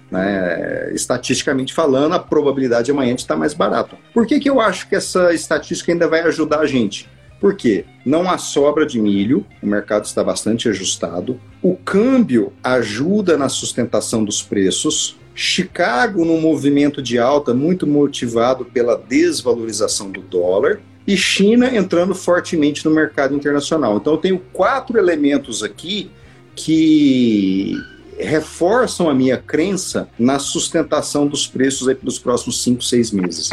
Né? 0.09 0.91
Estatisticamente 0.93 1.73
falando, 1.73 2.13
a 2.13 2.19
probabilidade 2.19 2.91
amanhã 2.91 3.13
de 3.13 3.21
estar 3.21 3.35
mais 3.35 3.53
barato. 3.53 3.97
Por 4.13 4.25
que, 4.25 4.39
que 4.39 4.49
eu 4.49 4.61
acho 4.61 4.87
que 4.87 4.95
essa 4.95 5.33
estatística 5.33 5.91
ainda 5.91 6.07
vai 6.07 6.21
ajudar 6.21 6.59
a 6.59 6.65
gente? 6.65 7.09
Porque 7.39 7.85
não 8.05 8.29
há 8.29 8.37
sobra 8.37 8.85
de 8.85 8.99
milho, 8.99 9.45
o 9.61 9.67
mercado 9.67 10.05
está 10.05 10.23
bastante 10.23 10.67
ajustado, 10.69 11.39
o 11.61 11.75
câmbio 11.75 12.51
ajuda 12.63 13.37
na 13.37 13.47
sustentação 13.47 14.23
dos 14.23 14.41
preços, 14.41 15.17
Chicago 15.35 16.25
num 16.25 16.41
movimento 16.41 16.99
de 16.99 17.19
alta 17.19 17.53
muito 17.53 17.85
motivado 17.85 18.65
pela 18.65 18.97
desvalorização 18.97 20.09
do 20.09 20.21
dólar, 20.21 20.79
e 21.05 21.15
China 21.15 21.73
entrando 21.73 22.13
fortemente 22.13 22.83
no 22.83 22.91
mercado 22.91 23.35
internacional. 23.35 23.97
Então 23.97 24.13
eu 24.13 24.19
tenho 24.19 24.39
quatro 24.51 24.97
elementos 24.97 25.63
aqui 25.63 26.11
que 26.55 27.73
reforçam 28.17 29.09
a 29.09 29.13
minha 29.13 29.37
crença 29.37 30.09
na 30.17 30.39
sustentação 30.39 31.27
dos 31.27 31.47
preços 31.47 31.87
aí 31.87 31.95
pelos 31.95 32.19
próximos 32.19 32.63
5, 32.63 32.81
6 32.81 33.11
meses. 33.11 33.49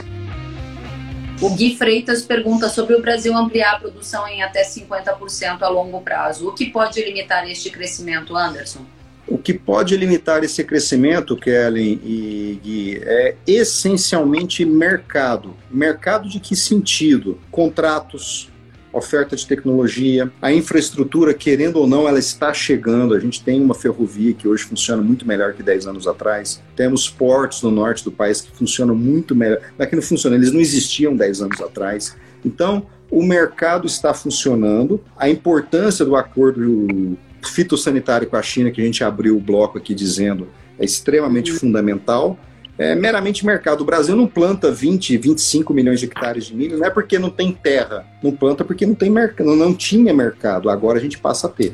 O 1.40 1.50
Gui 1.50 1.76
Freitas 1.76 2.22
pergunta 2.22 2.68
sobre 2.68 2.94
o 2.94 3.02
Brasil 3.02 3.36
ampliar 3.36 3.74
a 3.74 3.78
produção 3.78 4.26
em 4.26 4.42
até 4.42 4.62
50% 4.62 5.62
a 5.62 5.68
longo 5.68 6.00
prazo. 6.00 6.48
O 6.48 6.52
que 6.52 6.66
pode 6.66 7.02
limitar 7.04 7.48
este 7.50 7.70
crescimento, 7.70 8.36
Anderson? 8.36 8.86
O 9.26 9.38
que 9.38 9.54
pode 9.54 9.96
limitar 9.96 10.44
esse 10.44 10.62
crescimento, 10.62 11.36
Kellen 11.36 12.00
e 12.04 12.60
Gui, 12.62 13.00
é 13.02 13.36
essencialmente 13.46 14.64
mercado. 14.64 15.56
Mercado 15.70 16.28
de 16.28 16.38
que 16.38 16.54
sentido? 16.54 17.40
Contratos, 17.50 18.50
oferta 18.94 19.34
de 19.34 19.46
tecnologia, 19.46 20.30
a 20.40 20.52
infraestrutura, 20.52 21.34
querendo 21.34 21.76
ou 21.76 21.86
não, 21.86 22.08
ela 22.08 22.18
está 22.18 22.54
chegando. 22.54 23.14
A 23.14 23.20
gente 23.20 23.42
tem 23.42 23.60
uma 23.60 23.74
ferrovia 23.74 24.32
que 24.32 24.46
hoje 24.46 24.64
funciona 24.64 25.02
muito 25.02 25.26
melhor 25.26 25.52
que 25.52 25.62
10 25.62 25.86
anos 25.86 26.06
atrás. 26.06 26.62
Temos 26.76 27.08
portos 27.10 27.62
no 27.62 27.70
norte 27.70 28.04
do 28.04 28.12
país 28.12 28.40
que 28.40 28.56
funcionam 28.56 28.94
muito 28.94 29.34
melhor. 29.34 29.58
Não 29.76 29.84
é 29.84 29.86
que 29.86 29.96
não 29.96 30.02
funcionam, 30.02 30.38
eles 30.38 30.52
não 30.52 30.60
existiam 30.60 31.14
10 31.16 31.42
anos 31.42 31.60
atrás. 31.60 32.16
Então, 32.44 32.86
o 33.10 33.22
mercado 33.22 33.86
está 33.86 34.14
funcionando. 34.14 35.00
A 35.16 35.28
importância 35.28 36.04
do 36.04 36.16
acordo 36.16 37.16
fitossanitário 37.42 38.26
com 38.26 38.36
a 38.36 38.42
China, 38.42 38.70
que 38.70 38.80
a 38.80 38.84
gente 38.84 39.04
abriu 39.04 39.36
o 39.36 39.40
bloco 39.40 39.76
aqui 39.76 39.94
dizendo, 39.94 40.48
é 40.78 40.84
extremamente 40.84 41.52
fundamental 41.52 42.38
é 42.78 42.94
meramente 42.94 43.46
mercado. 43.46 43.82
O 43.82 43.84
Brasil 43.84 44.16
não 44.16 44.26
planta 44.26 44.70
20, 44.70 45.16
25 45.16 45.72
milhões 45.72 46.00
de 46.00 46.06
hectares 46.06 46.46
de 46.46 46.54
milho, 46.54 46.78
não 46.78 46.86
é 46.86 46.90
porque 46.90 47.18
não 47.18 47.30
tem 47.30 47.52
terra, 47.52 48.04
não 48.22 48.32
planta 48.32 48.64
porque 48.64 48.86
não 48.86 48.94
tem 48.94 49.10
mercado, 49.10 49.54
não 49.54 49.74
tinha 49.74 50.12
mercado. 50.12 50.68
Agora 50.68 50.98
a 50.98 51.02
gente 51.02 51.18
passa 51.18 51.46
a 51.46 51.50
ter. 51.50 51.72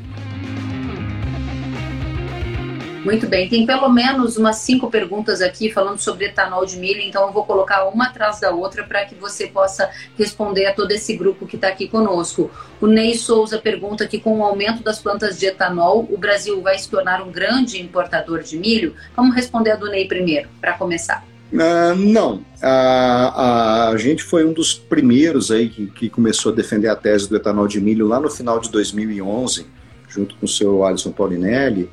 Muito 3.03 3.27
bem, 3.27 3.49
tem 3.49 3.65
pelo 3.65 3.89
menos 3.89 4.37
umas 4.37 4.57
cinco 4.57 4.89
perguntas 4.89 5.41
aqui 5.41 5.71
falando 5.71 5.99
sobre 5.99 6.25
etanol 6.25 6.65
de 6.67 6.77
milho, 6.77 7.01
então 7.01 7.25
eu 7.25 7.33
vou 7.33 7.43
colocar 7.43 7.85
uma 7.85 8.05
atrás 8.05 8.39
da 8.39 8.51
outra 8.51 8.83
para 8.83 9.03
que 9.05 9.15
você 9.15 9.47
possa 9.47 9.89
responder 10.15 10.67
a 10.67 10.73
todo 10.73 10.91
esse 10.91 11.15
grupo 11.17 11.47
que 11.47 11.55
está 11.55 11.67
aqui 11.67 11.87
conosco. 11.87 12.51
O 12.79 12.85
Ney 12.85 13.15
Souza 13.15 13.57
pergunta 13.57 14.05
que 14.05 14.19
com 14.19 14.37
o 14.37 14.43
aumento 14.43 14.83
das 14.83 14.99
plantas 14.99 15.39
de 15.39 15.47
etanol, 15.47 16.07
o 16.11 16.17
Brasil 16.17 16.61
vai 16.61 16.77
se 16.77 16.87
tornar 16.87 17.23
um 17.23 17.31
grande 17.31 17.81
importador 17.81 18.43
de 18.43 18.57
milho? 18.57 18.93
Vamos 19.15 19.35
responder 19.35 19.71
a 19.71 19.75
do 19.75 19.89
Ney 19.89 20.07
primeiro, 20.07 20.47
para 20.59 20.73
começar. 20.73 21.25
Uh, 21.51 21.95
não, 21.95 22.45
a, 22.61 23.89
a, 23.89 23.97
gente 23.97 24.23
foi 24.23 24.45
um 24.45 24.53
dos 24.53 24.73
primeiros 24.75 25.51
aí 25.51 25.67
que, 25.67 25.87
que 25.87 26.09
começou 26.09 26.51
a 26.51 26.55
defender 26.55 26.87
a 26.87 26.95
tese 26.95 27.27
do 27.27 27.35
etanol 27.35 27.67
de 27.67 27.81
milho 27.81 28.07
lá 28.07 28.19
no 28.19 28.29
final 28.29 28.59
de 28.59 28.69
2011, 28.69 29.65
junto 30.07 30.35
com 30.35 30.45
o 30.45 30.47
seu 30.47 30.85
Alisson 30.85 31.11
Paulinelli, 31.11 31.89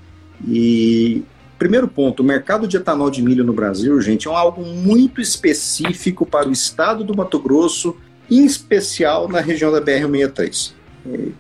e 0.47 1.23
primeiro 1.59 1.89
ponto, 1.89 2.21
o 2.21 2.27
mercado 2.27 2.69
de 2.69 2.77
etanol 2.77 3.11
de 3.11 3.23
milho 3.23 3.45
no 3.45 3.53
Brasil, 3.53 4.01
gente, 4.01 4.29
é 4.29 4.31
algo 4.31 4.65
muito 4.65 5.21
específico 5.21 6.25
para 6.25 6.49
o 6.49 6.53
estado 6.53 7.03
do 7.03 7.17
Mato 7.17 7.39
Grosso, 7.39 7.97
em 8.31 8.45
especial 8.45 9.29
na 9.29 9.41
região 9.41 9.73
da 9.73 9.81
BR-63. 9.81 10.73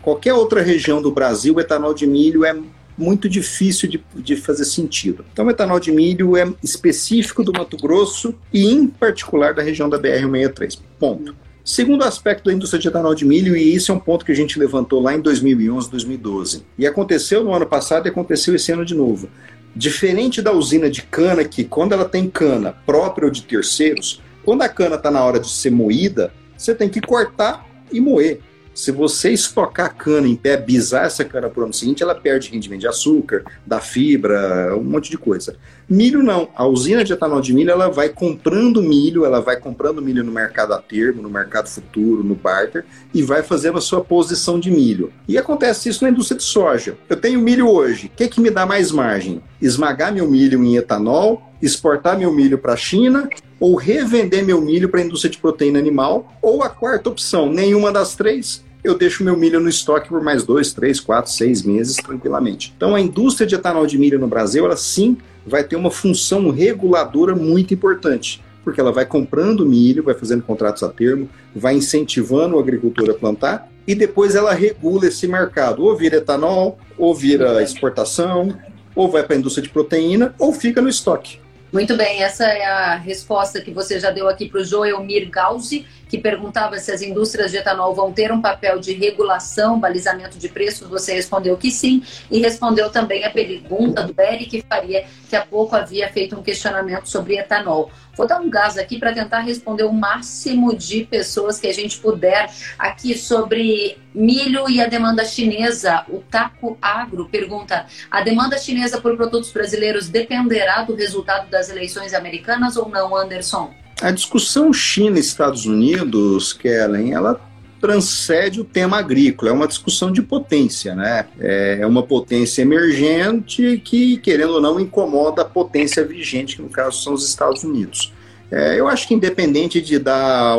Qualquer 0.02 0.34
outra 0.34 0.62
região 0.62 1.02
do 1.02 1.12
Brasil, 1.12 1.54
o 1.54 1.60
etanol 1.60 1.92
de 1.92 2.06
milho 2.06 2.44
é 2.44 2.56
muito 2.96 3.28
difícil 3.28 3.88
de, 3.88 4.02
de 4.16 4.36
fazer 4.36 4.64
sentido. 4.64 5.24
Então, 5.32 5.46
o 5.46 5.50
etanol 5.50 5.78
de 5.78 5.92
milho 5.92 6.36
é 6.36 6.52
específico 6.62 7.44
do 7.44 7.52
Mato 7.52 7.76
Grosso 7.76 8.34
e, 8.52 8.66
em 8.66 8.88
particular, 8.88 9.54
da 9.54 9.62
região 9.62 9.88
da 9.88 9.98
BR-63. 9.98 10.80
Ponto. 10.98 11.36
Segundo 11.70 12.02
aspecto 12.02 12.46
da 12.46 12.52
indústria 12.54 12.80
de 12.80 12.88
etanol 12.88 13.14
de 13.14 13.26
milho, 13.26 13.54
e 13.54 13.74
isso 13.74 13.92
é 13.92 13.94
um 13.94 13.98
ponto 13.98 14.24
que 14.24 14.32
a 14.32 14.34
gente 14.34 14.58
levantou 14.58 15.02
lá 15.02 15.14
em 15.14 15.20
2011, 15.20 15.90
2012, 15.90 16.64
e 16.78 16.86
aconteceu 16.86 17.44
no 17.44 17.52
ano 17.52 17.66
passado 17.66 18.06
e 18.06 18.08
aconteceu 18.08 18.54
esse 18.54 18.72
ano 18.72 18.86
de 18.86 18.94
novo. 18.94 19.28
Diferente 19.76 20.40
da 20.40 20.50
usina 20.50 20.88
de 20.88 21.02
cana, 21.02 21.44
que 21.44 21.64
quando 21.64 21.92
ela 21.92 22.06
tem 22.06 22.26
cana 22.26 22.72
própria 22.86 23.26
ou 23.26 23.30
de 23.30 23.42
terceiros, 23.42 24.22
quando 24.46 24.62
a 24.62 24.68
cana 24.70 24.96
está 24.96 25.10
na 25.10 25.22
hora 25.22 25.38
de 25.38 25.50
ser 25.50 25.70
moída, 25.70 26.32
você 26.56 26.74
tem 26.74 26.88
que 26.88 27.02
cortar 27.02 27.66
e 27.92 28.00
moer. 28.00 28.40
Se 28.78 28.92
você 28.92 29.32
estocar 29.32 29.92
cana 29.96 30.28
em 30.28 30.36
pé, 30.36 30.56
bisar 30.56 31.06
essa 31.06 31.24
cana 31.24 31.48
para 31.48 31.62
o 31.62 31.64
ano 31.64 31.74
seguinte, 31.74 32.00
ela 32.00 32.14
perde 32.14 32.48
rendimento 32.48 32.82
de 32.82 32.86
açúcar, 32.86 33.42
da 33.66 33.80
fibra, 33.80 34.72
um 34.76 34.84
monte 34.84 35.10
de 35.10 35.18
coisa. 35.18 35.56
Milho 35.88 36.22
não. 36.22 36.48
A 36.54 36.64
usina 36.64 37.02
de 37.02 37.12
etanol 37.12 37.40
de 37.40 37.52
milho, 37.52 37.72
ela 37.72 37.88
vai 37.88 38.08
comprando 38.08 38.80
milho, 38.80 39.24
ela 39.24 39.40
vai 39.40 39.56
comprando 39.56 40.00
milho 40.00 40.22
no 40.22 40.30
mercado 40.30 40.74
a 40.74 40.78
termo, 40.78 41.20
no 41.20 41.28
mercado 41.28 41.66
futuro, 41.66 42.22
no 42.22 42.36
barter, 42.36 42.84
e 43.12 43.20
vai 43.20 43.42
fazendo 43.42 43.78
a 43.78 43.80
sua 43.80 44.00
posição 44.00 44.60
de 44.60 44.70
milho. 44.70 45.12
E 45.26 45.36
acontece 45.36 45.88
isso 45.88 46.04
na 46.04 46.10
indústria 46.10 46.38
de 46.38 46.44
soja. 46.44 46.96
Eu 47.08 47.16
tenho 47.16 47.40
milho 47.40 47.68
hoje. 47.68 48.06
O 48.06 48.10
que, 48.16 48.28
que 48.28 48.40
me 48.40 48.48
dá 48.48 48.64
mais 48.64 48.92
margem? 48.92 49.42
Esmagar 49.60 50.14
meu 50.14 50.30
milho 50.30 50.62
em 50.62 50.76
etanol, 50.76 51.42
exportar 51.60 52.16
meu 52.16 52.32
milho 52.32 52.58
para 52.58 52.74
a 52.74 52.76
China 52.76 53.28
ou 53.58 53.74
revender 53.74 54.44
meu 54.44 54.60
milho 54.60 54.88
para 54.88 55.00
a 55.00 55.04
indústria 55.04 55.32
de 55.32 55.38
proteína 55.38 55.80
animal, 55.80 56.32
ou 56.40 56.62
a 56.62 56.68
quarta 56.68 57.08
opção, 57.08 57.52
nenhuma 57.52 57.90
das 57.90 58.14
três, 58.14 58.62
eu 58.82 58.96
deixo 58.96 59.24
meu 59.24 59.36
milho 59.36 59.60
no 59.60 59.68
estoque 59.68 60.08
por 60.08 60.22
mais 60.22 60.44
dois, 60.44 60.72
três, 60.72 61.00
quatro, 61.00 61.30
seis 61.30 61.62
meses 61.62 61.96
tranquilamente. 61.96 62.72
Então 62.76 62.94
a 62.94 63.00
indústria 63.00 63.46
de 63.46 63.54
etanol 63.54 63.86
de 63.86 63.98
milho 63.98 64.18
no 64.18 64.26
Brasil, 64.26 64.64
ela 64.64 64.76
sim 64.76 65.16
vai 65.46 65.64
ter 65.64 65.76
uma 65.76 65.90
função 65.90 66.50
reguladora 66.50 67.34
muito 67.34 67.74
importante, 67.74 68.42
porque 68.62 68.80
ela 68.80 68.92
vai 68.92 69.06
comprando 69.06 69.66
milho, 69.66 70.02
vai 70.02 70.14
fazendo 70.14 70.42
contratos 70.42 70.82
a 70.82 70.88
termo, 70.88 71.28
vai 71.54 71.74
incentivando 71.74 72.56
o 72.56 72.58
agricultor 72.58 73.10
a 73.10 73.14
plantar 73.14 73.68
e 73.86 73.94
depois 73.94 74.34
ela 74.34 74.52
regula 74.52 75.06
esse 75.06 75.26
mercado, 75.26 75.82
ou 75.82 75.96
vira 75.96 76.16
etanol, 76.16 76.78
ou 76.98 77.14
vira 77.14 77.62
exportação, 77.62 78.54
ou 78.94 79.10
vai 79.10 79.22
para 79.22 79.34
a 79.34 79.38
indústria 79.38 79.62
de 79.62 79.70
proteína, 79.70 80.34
ou 80.38 80.52
fica 80.52 80.82
no 80.82 80.90
estoque. 80.90 81.40
Muito 81.70 81.96
bem, 81.96 82.22
essa 82.22 82.44
é 82.44 82.64
a 82.64 82.94
resposta 82.96 83.60
que 83.60 83.70
você 83.70 84.00
já 84.00 84.10
deu 84.10 84.26
aqui 84.26 84.48
para 84.48 84.62
o 84.62 84.64
Joelmir 84.64 85.28
Gauzi, 85.28 85.84
que 86.08 86.16
perguntava 86.16 86.78
se 86.78 86.90
as 86.90 87.02
indústrias 87.02 87.50
de 87.50 87.58
etanol 87.58 87.94
vão 87.94 88.10
ter 88.10 88.32
um 88.32 88.40
papel 88.40 88.78
de 88.78 88.94
regulação, 88.94 89.78
balizamento 89.78 90.38
de 90.38 90.48
preços. 90.48 90.88
Você 90.88 91.12
respondeu 91.12 91.58
que 91.58 91.70
sim, 91.70 92.02
e 92.30 92.40
respondeu 92.40 92.88
também 92.88 93.22
a 93.22 93.30
pergunta 93.30 94.02
do 94.02 94.18
Eric 94.18 94.64
Faria, 94.66 95.04
que 95.28 95.36
há 95.36 95.44
pouco 95.44 95.76
havia 95.76 96.08
feito 96.08 96.34
um 96.34 96.42
questionamento 96.42 97.06
sobre 97.06 97.36
etanol. 97.36 97.90
Vou 98.18 98.26
dar 98.26 98.40
um 98.40 98.50
gás 98.50 98.76
aqui 98.76 98.98
para 98.98 99.14
tentar 99.14 99.38
responder 99.42 99.84
o 99.84 99.92
máximo 99.92 100.76
de 100.76 101.04
pessoas 101.04 101.60
que 101.60 101.68
a 101.68 101.72
gente 101.72 102.00
puder 102.00 102.50
aqui 102.76 103.16
sobre 103.16 103.96
milho 104.12 104.68
e 104.68 104.80
a 104.80 104.88
demanda 104.88 105.24
chinesa. 105.24 106.04
O 106.08 106.18
Taco 106.18 106.76
Agro 106.82 107.28
pergunta: 107.28 107.86
a 108.10 108.20
demanda 108.20 108.58
chinesa 108.58 109.00
por 109.00 109.16
produtos 109.16 109.52
brasileiros 109.52 110.08
dependerá 110.08 110.82
do 110.82 110.96
resultado 110.96 111.48
das 111.48 111.70
eleições 111.70 112.12
americanas 112.12 112.76
ou 112.76 112.88
não, 112.88 113.16
Anderson? 113.16 113.72
A 114.02 114.10
discussão 114.10 114.72
China-Estados 114.72 115.64
Unidos, 115.64 116.52
Kellen, 116.52 117.14
ela 117.14 117.40
transcende 117.80 118.60
o 118.60 118.64
tema 118.64 118.98
agrícola, 118.98 119.50
é 119.50 119.54
uma 119.54 119.68
discussão 119.68 120.10
de 120.10 120.22
potência, 120.22 120.94
né? 120.94 121.26
É 121.38 121.86
uma 121.86 122.02
potência 122.02 122.62
emergente 122.62 123.80
que, 123.84 124.16
querendo 124.18 124.54
ou 124.54 124.60
não, 124.60 124.80
incomoda 124.80 125.42
a 125.42 125.44
potência 125.44 126.04
vigente, 126.04 126.56
que 126.56 126.62
no 126.62 126.68
caso 126.68 127.02
são 127.02 127.14
os 127.14 127.26
Estados 127.26 127.64
Unidos. 127.64 128.12
É, 128.50 128.80
eu 128.80 128.88
acho 128.88 129.06
que 129.06 129.14
independente 129.14 129.80
de 129.80 129.98
dar, 129.98 130.56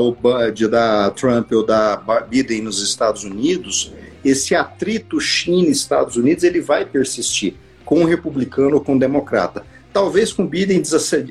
de 0.54 0.68
dar 0.68 1.10
Trump 1.12 1.52
ou 1.52 1.66
dar 1.66 2.04
Biden 2.30 2.62
nos 2.62 2.82
Estados 2.82 3.24
Unidos, 3.24 3.94
esse 4.24 4.54
atrito 4.54 5.20
China-Estados 5.20 6.16
Unidos 6.16 6.44
ele 6.44 6.62
vai 6.62 6.86
persistir 6.86 7.56
com 7.84 8.04
o 8.04 8.06
republicano 8.06 8.76
ou 8.76 8.82
com 8.82 8.96
o 8.96 9.00
democrata. 9.00 9.64
Talvez 9.92 10.32
com 10.32 10.46
Biden 10.46 10.84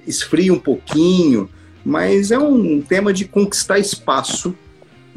esfrie 0.06 0.50
um 0.50 0.58
pouquinho, 0.58 1.48
mas 1.84 2.32
é 2.32 2.38
um 2.38 2.80
tema 2.80 3.12
de 3.12 3.24
conquistar 3.24 3.78
espaço 3.78 4.54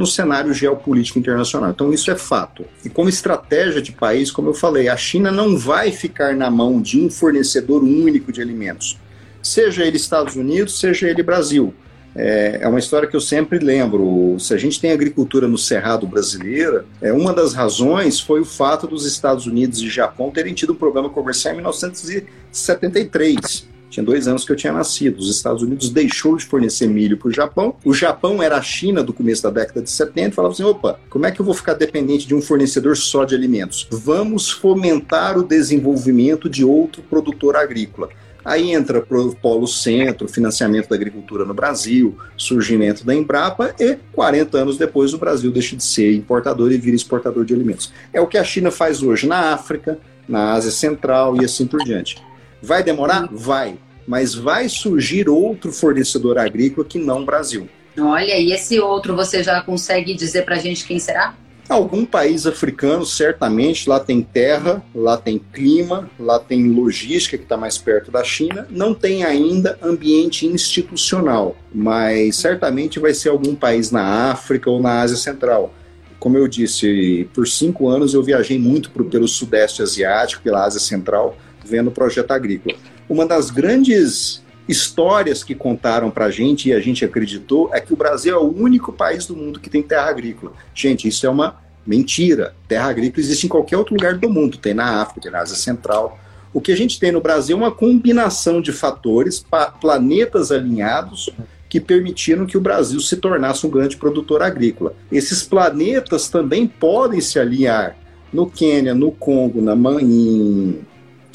no 0.02 0.08
cenário 0.08 0.54
geopolítico 0.54 1.18
internacional. 1.18 1.72
Então, 1.72 1.94
isso 1.94 2.12
é 2.12 2.16
fato. 2.16 2.66
E 2.84 2.90
como 2.90 3.08
estratégia 3.08 3.82
de 3.82 3.94
país, 3.94 4.30
como 4.30 4.50
eu 4.50 4.54
falei, 4.54 4.90
a 4.90 4.98
China 4.98 5.32
não 5.32 5.58
vai 5.58 5.92
ficar 5.92 6.36
na 6.36 6.52
mão 6.52 6.82
de 6.82 7.00
um 7.00 7.10
fornecedor 7.10 7.82
único 7.84 8.32
de 8.32 8.42
alimentos, 8.42 8.98
seja 9.42 9.86
ele 9.86 9.98
Estados 9.98 10.36
Unidos, 10.36 10.80
seja 10.80 11.10
ele 11.10 11.24
Brasil. 11.24 11.74
É, 12.14 12.60
é 12.62 12.68
uma 12.68 12.80
história 12.80 13.08
que 13.08 13.16
eu 13.16 13.22
sempre 13.22 13.58
lembro. 13.60 14.36
Se 14.38 14.54
a 14.54 14.58
gente 14.58 14.82
tem 14.82 14.92
agricultura 14.92 15.48
no 15.48 15.58
Cerrado 15.58 16.06
brasileira, 16.06 16.84
é, 17.02 17.14
uma 17.14 17.32
das 17.32 17.54
razões 17.54 18.20
foi 18.20 18.42
o 18.42 18.46
fato 18.46 18.86
dos 18.86 19.06
Estados 19.06 19.46
Unidos 19.46 19.80
e 19.80 19.88
Japão 19.88 20.30
terem 20.30 20.54
tido 20.54 20.74
um 20.74 20.76
problema 20.76 21.10
comercial 21.10 21.54
em 21.54 21.58
1973 21.58 23.71
tinha 23.92 24.04
dois 24.04 24.28
anos 24.28 24.46
que 24.46 24.52
eu 24.52 24.56
tinha 24.56 24.74
nascido. 24.74 25.20
Os 25.20 25.30
Estados 25.30 25.62
Unidos 25.62 25.90
deixou 25.90 26.36
de 26.36 26.46
fornecer 26.46 26.88
milho 26.88 27.18
para 27.18 27.28
o 27.28 27.32
Japão. 27.32 27.76
O 27.84 27.94
Japão 27.94 28.42
era 28.42 28.58
a 28.58 28.62
China 28.62 29.04
do 29.04 29.14
começo 29.14 29.44
da 29.44 29.50
década 29.52 29.82
de 29.82 29.92
70 29.92 30.30
e 30.30 30.32
falava 30.32 30.54
assim: 30.54 30.64
opa, 30.64 31.00
como 31.10 31.26
é 31.26 31.32
que 31.32 31.42
eu 31.42 31.46
vou 31.46 31.54
ficar 31.54 31.74
dependente 31.74 32.26
de 32.26 32.34
um 32.34 32.42
fornecedor 32.42 32.96
só 32.96 33.26
de 33.26 33.36
alimentos? 33.36 33.88
Vamos 33.92 34.50
fomentar 34.50 35.38
o 35.38 35.44
desenvolvimento 35.44 36.50
de 36.50 36.64
outro 36.64 37.04
produtor 37.04 37.56
agrícola. 37.56 38.10
Aí 38.44 38.72
entra 38.72 39.00
o 39.00 39.36
Polo 39.36 39.68
Centro, 39.68 40.28
financiamento 40.28 40.90
da 40.90 40.96
agricultura 40.96 41.46
no 41.46 41.54
Brasil, 41.54 42.18
surgimento 42.36 43.06
da 43.06 43.14
Embrapa 43.14 43.76
e 43.80 43.98
40 44.14 44.58
anos 44.58 44.78
depois 44.78 45.14
o 45.14 45.20
Brasil 45.20 45.52
deixa 45.52 45.76
de 45.76 45.84
ser 45.84 46.16
importador 46.16 46.72
e 46.72 46.78
vira 46.78 46.96
exportador 46.96 47.46
de 47.46 47.54
alimentos. 47.54 47.94
É 48.12 48.20
o 48.20 48.26
que 48.26 48.40
a 48.40 48.44
China 48.44 48.72
faz 48.72 49.04
hoje 49.04 49.28
na 49.28 49.54
África, 49.54 50.00
na 50.28 50.54
Ásia 50.54 50.72
Central 50.72 51.40
e 51.40 51.46
assim 51.46 51.68
por 51.68 51.84
diante. 51.84 52.18
Vai 52.62 52.84
demorar? 52.84 53.28
Vai. 53.32 53.78
Mas 54.08 54.34
vai 54.34 54.68
surgir 54.68 55.30
outro 55.30 55.72
fornecedor 55.72 56.38
agrícola 56.38 56.86
que 56.86 57.00
não 57.00 57.22
o 57.22 57.26
Brasil. 57.26 57.70
Olha, 58.00 58.38
e 58.38 58.52
esse 58.52 58.80
outro 58.80 59.16
você 59.16 59.44
já 59.44 59.62
consegue 59.62 60.14
dizer 60.14 60.44
para 60.44 60.56
a 60.56 60.60
gente 60.60 60.86
quem 60.86 61.00
será? 61.00 61.36
Algum 61.72 62.06
país 62.06 62.46
africano, 62.46 63.06
certamente, 63.06 63.88
lá 63.88 63.98
tem 63.98 64.22
terra, 64.22 64.84
lá 64.94 65.16
tem 65.16 65.40
clima, 65.40 66.10
lá 66.20 66.38
tem 66.38 66.70
logística 66.70 67.38
que 67.38 67.44
está 67.44 67.56
mais 67.56 67.78
perto 67.78 68.12
da 68.12 68.24
China. 68.26 68.68
Não 68.70 68.94
tem 68.94 69.24
ainda 69.24 69.78
ambiente 69.82 70.46
institucional, 70.46 71.56
mas 71.74 72.36
certamente 72.36 73.00
vai 73.00 73.14
ser 73.14 73.30
algum 73.30 73.56
país 73.56 73.90
na 73.90 74.32
África 74.32 74.70
ou 74.70 74.82
na 74.82 75.00
Ásia 75.00 75.16
Central. 75.16 75.74
Como 76.20 76.38
eu 76.38 76.48
disse, 76.48 77.30
por 77.34 77.48
cinco 77.48 77.88
anos 77.88 78.14
eu 78.14 78.22
viajei 78.22 78.60
muito 78.60 78.92
pelo 78.92 79.28
Sudeste 79.28 79.82
Asiático, 79.82 80.44
pela 80.44 80.66
Ásia 80.66 80.80
Central, 80.80 81.38
vendo 81.72 81.88
o 81.88 81.92
projeto 81.92 82.32
agrícola. 82.32 82.76
Uma 83.08 83.26
das 83.26 83.50
grandes 83.50 84.44
histórias 84.68 85.44
que 85.44 85.56
contaram 85.56 86.12
para 86.12 86.26
a 86.26 86.32
gente 86.32 86.70
e 86.70 86.74
a 86.74 86.80
gente 86.80 87.06
acreditou 87.06 87.70
é 87.74 87.80
que 87.80 87.94
o 87.94 87.96
Brasil 87.96 88.36
é 88.36 88.38
o 88.38 88.54
único 88.54 88.92
país 88.92 89.26
do 89.26 89.36
mundo 89.36 89.60
que 89.60 89.70
tem 89.70 89.82
terra 89.82 90.10
agrícola. 90.10 90.52
Gente, 90.76 91.08
isso 91.08 91.26
é 91.26 91.30
uma 91.30 91.62
mentira. 91.88 92.54
Terra 92.68 92.90
agrícola 92.90 93.22
existe 93.22 93.46
em 93.46 93.50
qualquer 93.50 93.78
outro 93.78 93.96
lugar 93.96 94.18
do 94.18 94.30
mundo, 94.30 94.58
tem 94.58 94.74
na 94.74 95.02
África, 95.02 95.22
tem 95.22 95.32
na 95.32 95.40
Ásia 95.40 95.56
Central. 95.56 96.20
O 96.54 96.60
que 96.60 96.74
a 96.74 96.76
gente 96.76 97.00
tem 97.00 97.12
no 97.12 97.22
Brasil 97.22 97.56
é 97.56 97.60
uma 97.60 97.72
combinação 97.72 98.62
de 98.62 98.74
fatores, 98.74 99.44
planetas 99.80 100.52
alinhados, 100.52 101.30
que 101.70 101.80
permitiram 101.80 102.46
que 102.46 102.58
o 102.58 102.62
Brasil 102.62 103.00
se 103.00 103.16
tornasse 103.16 103.66
um 103.66 103.70
grande 103.70 103.96
produtor 103.96 104.42
agrícola. 104.42 104.94
Esses 105.10 105.42
planetas 105.42 106.28
também 106.28 106.68
podem 106.68 107.22
se 107.22 107.40
alinhar 107.40 107.96
no 108.32 108.50
Quênia, 108.50 108.94
no 108.94 109.12
Congo, 109.12 109.62
na, 109.62 109.74
em 110.02 110.80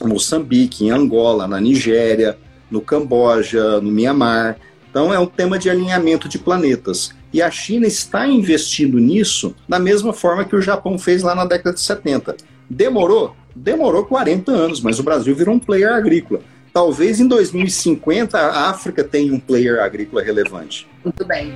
Moçambique, 0.05 0.85
em 0.85 0.91
Angola, 0.91 1.47
na 1.47 1.61
Nigéria, 1.61 2.39
no 2.71 2.81
Camboja, 2.81 3.81
no 3.81 3.91
Mianmar. 3.91 4.57
Então 4.91 5.13
é 5.13 5.19
um 5.19 5.27
tema 5.27 5.59
de 5.59 5.71
alinhamento 5.71 6.29
de 6.29 6.39
planetas. 6.39 7.15
E 7.33 7.43
a 7.43 7.51
China 7.51 7.87
está 7.87 8.27
investindo 8.27 8.99
nisso 8.99 9.55
da 9.69 9.79
mesma 9.79 10.13
forma 10.13 10.45
que 10.45 10.57
o 10.57 10.63
Japão 10.63 10.99
fez 10.99 11.23
lá 11.23 11.35
na 11.35 11.45
década 11.45 11.75
de 11.75 11.81
70. 11.81 12.37
Demorou? 12.69 13.37
Demorou 13.55 14.05
40 14.05 14.53
anos, 14.53 14.81
mas 14.81 14.99
o 14.99 15.03
Brasil 15.03 15.35
virou 15.35 15.55
um 15.55 15.59
player 15.59 15.93
agrícola. 15.93 16.41
Talvez 16.73 17.21
em 17.21 17.27
2050 17.27 18.39
a 18.39 18.71
África 18.71 19.03
tenha 19.03 19.33
um 19.33 19.41
player 19.41 19.83
agrícola 19.83 20.23
relevante. 20.23 20.87
Muito 21.05 21.25
bem. 21.25 21.53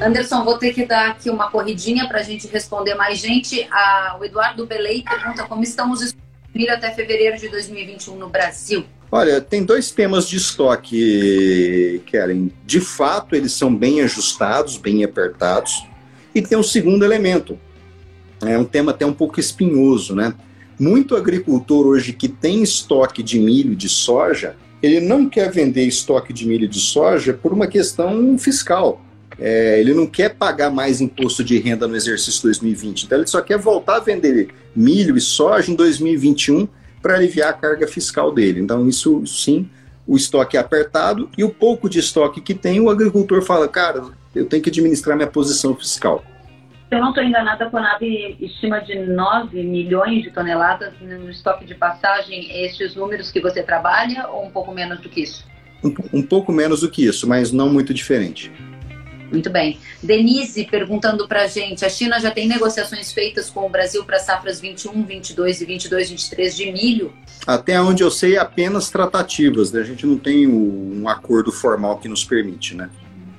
Anderson, 0.00 0.44
vou 0.44 0.58
ter 0.58 0.72
que 0.72 0.86
dar 0.86 1.10
aqui 1.10 1.28
uma 1.28 1.50
corridinha 1.50 2.06
para 2.06 2.20
a 2.20 2.22
gente 2.22 2.46
responder 2.46 2.94
mais 2.94 3.18
gente. 3.18 3.66
Ah, 3.70 4.16
o 4.20 4.24
Eduardo 4.24 4.64
Belei 4.64 5.02
pergunta 5.02 5.44
como 5.44 5.62
estão 5.62 5.90
os 5.90 6.02
estudos 6.02 6.27
vir 6.54 6.70
até 6.70 6.90
fevereiro 6.90 7.38
de 7.38 7.48
2021 7.48 8.16
no 8.16 8.28
Brasil? 8.28 8.84
Olha, 9.10 9.40
tem 9.40 9.64
dois 9.64 9.90
temas 9.90 10.28
de 10.28 10.36
estoque, 10.36 12.02
Karen. 12.10 12.50
De 12.66 12.80
fato, 12.80 13.34
eles 13.34 13.52
são 13.52 13.74
bem 13.74 14.02
ajustados, 14.02 14.76
bem 14.76 15.02
apertados. 15.02 15.86
E 16.34 16.42
tem 16.42 16.58
um 16.58 16.62
segundo 16.62 17.04
elemento. 17.04 17.58
É 18.42 18.58
um 18.58 18.64
tema 18.64 18.92
até 18.92 19.06
um 19.06 19.12
pouco 19.12 19.40
espinhoso, 19.40 20.14
né? 20.14 20.34
Muito 20.78 21.16
agricultor 21.16 21.86
hoje 21.86 22.12
que 22.12 22.28
tem 22.28 22.62
estoque 22.62 23.22
de 23.22 23.38
milho 23.38 23.72
e 23.72 23.76
de 23.76 23.88
soja, 23.88 24.54
ele 24.82 25.00
não 25.00 25.28
quer 25.28 25.50
vender 25.50 25.84
estoque 25.84 26.32
de 26.32 26.46
milho 26.46 26.66
e 26.66 26.68
de 26.68 26.78
soja 26.78 27.32
por 27.32 27.52
uma 27.52 27.66
questão 27.66 28.38
fiscal. 28.38 29.02
É, 29.38 29.78
ele 29.78 29.94
não 29.94 30.06
quer 30.06 30.34
pagar 30.34 30.70
mais 30.70 31.00
imposto 31.00 31.44
de 31.44 31.58
renda 31.58 31.86
no 31.86 31.94
exercício 31.94 32.42
2020, 32.42 33.04
então 33.04 33.18
ele 33.18 33.26
só 33.26 33.40
quer 33.40 33.56
voltar 33.56 33.96
a 33.96 34.00
vender 34.00 34.48
milho 34.74 35.16
e 35.16 35.20
soja 35.20 35.70
em 35.70 35.76
2021 35.76 36.66
para 37.00 37.14
aliviar 37.14 37.50
a 37.50 37.52
carga 37.52 37.86
fiscal 37.86 38.32
dele. 38.32 38.60
Então, 38.60 38.88
isso 38.88 39.24
sim, 39.26 39.68
o 40.06 40.16
estoque 40.16 40.56
é 40.56 40.60
apertado 40.60 41.28
e 41.38 41.44
o 41.44 41.50
pouco 41.50 41.88
de 41.88 42.00
estoque 42.00 42.40
que 42.40 42.54
tem, 42.54 42.80
o 42.80 42.90
agricultor 42.90 43.42
fala, 43.42 43.68
cara, 43.68 44.02
eu 44.34 44.46
tenho 44.46 44.62
que 44.62 44.70
administrar 44.70 45.16
minha 45.16 45.28
posição 45.28 45.74
fiscal. 45.74 46.24
Se 46.88 46.94
eu 46.94 47.00
não 47.00 47.10
estou 47.10 47.22
enganada, 47.22 47.66
a 47.66 47.70
Conab 47.70 48.02
estima 48.40 48.80
de 48.80 48.98
9 48.98 49.62
milhões 49.62 50.22
de 50.22 50.30
toneladas 50.30 50.94
no 51.02 51.28
estoque 51.28 51.66
de 51.66 51.74
passagem. 51.74 52.64
Estes 52.64 52.94
números 52.94 53.30
que 53.30 53.40
você 53.40 53.62
trabalha 53.62 54.26
ou 54.28 54.46
um 54.46 54.50
pouco 54.50 54.72
menos 54.72 54.98
do 55.00 55.08
que 55.10 55.22
isso? 55.22 55.46
Um, 55.84 55.94
um 56.14 56.22
pouco 56.22 56.50
menos 56.50 56.80
do 56.80 56.90
que 56.90 57.04
isso, 57.04 57.28
mas 57.28 57.52
não 57.52 57.68
muito 57.68 57.92
diferente. 57.92 58.50
Muito 59.30 59.50
bem. 59.50 59.78
Denise 60.02 60.64
perguntando 60.64 61.28
para 61.28 61.42
a 61.42 61.46
gente: 61.46 61.84
a 61.84 61.88
China 61.88 62.18
já 62.18 62.30
tem 62.30 62.48
negociações 62.48 63.12
feitas 63.12 63.50
com 63.50 63.66
o 63.66 63.68
Brasil 63.68 64.04
para 64.04 64.18
safras 64.18 64.60
21, 64.60 65.04
22 65.04 65.60
e 65.60 65.64
22, 65.64 66.10
23 66.10 66.56
de 66.56 66.72
milho? 66.72 67.12
Até 67.46 67.80
onde 67.80 68.02
eu 68.02 68.10
sei, 68.10 68.36
apenas 68.36 68.90
tratativas. 68.90 69.72
Né? 69.72 69.80
A 69.80 69.84
gente 69.84 70.06
não 70.06 70.18
tem 70.18 70.46
um 70.46 71.08
acordo 71.08 71.52
formal 71.52 71.98
que 71.98 72.08
nos 72.08 72.24
permite, 72.24 72.74
né? 72.74 72.90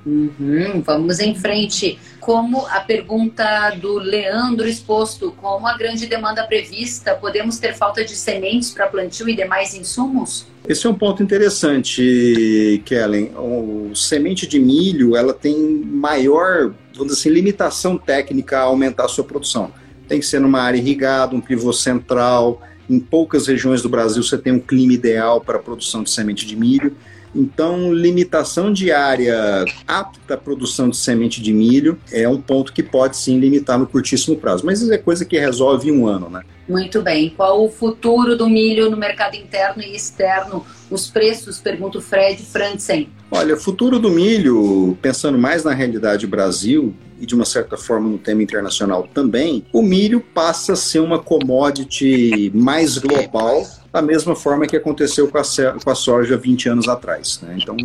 Uhum, 0.06 0.80
vamos 0.80 1.20
em 1.20 1.34
frente. 1.34 1.98
Como 2.20 2.66
a 2.66 2.80
pergunta 2.80 3.70
do 3.70 3.98
Leandro 3.98 4.66
exposto, 4.66 5.32
como 5.32 5.66
a 5.66 5.76
grande 5.76 6.06
demanda 6.06 6.44
prevista, 6.46 7.14
podemos 7.14 7.58
ter 7.58 7.74
falta 7.74 8.04
de 8.04 8.16
sementes 8.16 8.70
para 8.70 8.86
plantio 8.86 9.28
e 9.28 9.36
demais 9.36 9.74
insumos? 9.74 10.46
Esse 10.68 10.86
é 10.86 10.90
um 10.90 10.94
ponto 10.94 11.22
interessante, 11.22 12.82
Kellen. 12.84 13.32
O 13.36 13.94
semente 13.94 14.46
de 14.46 14.58
milho, 14.58 15.16
ela 15.16 15.32
tem 15.32 15.56
maior, 15.56 16.72
vamos 16.94 17.12
dizer 17.12 17.20
assim, 17.20 17.30
limitação 17.30 17.96
técnica 17.96 18.58
a 18.58 18.62
aumentar 18.62 19.06
a 19.06 19.08
sua 19.08 19.24
produção. 19.24 19.72
Tem 20.06 20.20
que 20.20 20.26
ser 20.26 20.40
numa 20.40 20.60
área 20.60 20.78
irrigada, 20.78 21.34
um 21.34 21.40
pivô 21.40 21.72
central. 21.72 22.60
Em 22.88 23.00
poucas 23.00 23.46
regiões 23.46 23.82
do 23.82 23.88
Brasil 23.88 24.22
você 24.22 24.36
tem 24.36 24.52
um 24.52 24.60
clima 24.60 24.92
ideal 24.92 25.40
para 25.40 25.56
a 25.56 25.62
produção 25.62 26.02
de 26.02 26.10
semente 26.10 26.46
de 26.46 26.56
milho. 26.56 26.94
Então, 27.34 27.92
limitação 27.92 28.72
de 28.72 28.90
área 28.90 29.64
apta 29.86 30.34
à 30.34 30.36
produção 30.36 30.88
de 30.88 30.96
semente 30.96 31.40
de 31.40 31.52
milho 31.52 31.98
é 32.12 32.28
um 32.28 32.40
ponto 32.40 32.72
que 32.72 32.82
pode 32.82 33.16
sim 33.16 33.38
limitar 33.38 33.78
no 33.78 33.86
curtíssimo 33.86 34.36
prazo, 34.36 34.66
mas 34.66 34.80
isso 34.80 34.92
é 34.92 34.98
coisa 34.98 35.24
que 35.24 35.38
resolve 35.38 35.88
em 35.88 35.92
um 35.92 36.06
ano, 36.06 36.28
né? 36.28 36.42
Muito 36.68 37.02
bem. 37.02 37.30
Qual 37.36 37.64
o 37.64 37.70
futuro 37.70 38.36
do 38.36 38.48
milho 38.48 38.90
no 38.90 38.96
mercado 38.96 39.34
interno 39.34 39.82
e 39.82 39.94
externo? 39.94 40.64
Os 40.90 41.08
preços, 41.08 41.58
pergunta 41.58 41.98
o 41.98 42.00
Fred 42.00 42.42
Franzen. 42.42 43.08
Olha, 43.30 43.56
futuro 43.56 43.98
do 43.98 44.10
milho, 44.10 44.96
pensando 45.00 45.38
mais 45.38 45.64
na 45.64 45.72
realidade 45.72 46.26
Brasil 46.26 46.94
e 47.20 47.26
de 47.26 47.34
uma 47.34 47.44
certa 47.44 47.76
forma 47.76 48.08
no 48.08 48.18
tema 48.18 48.42
internacional 48.42 49.06
também, 49.12 49.64
o 49.72 49.82
milho 49.82 50.20
passa 50.20 50.72
a 50.72 50.76
ser 50.76 51.00
uma 51.00 51.18
commodity 51.18 52.50
mais 52.54 52.98
global 52.98 53.66
da 53.92 54.00
mesma 54.00 54.36
forma 54.36 54.66
que 54.66 54.76
aconteceu 54.76 55.28
com 55.28 55.38
a, 55.38 55.94
soja 55.94 56.36
20 56.36 56.68
anos 56.68 56.88
atrás. 56.88 57.40
Né? 57.42 57.58
Então, 57.60 57.76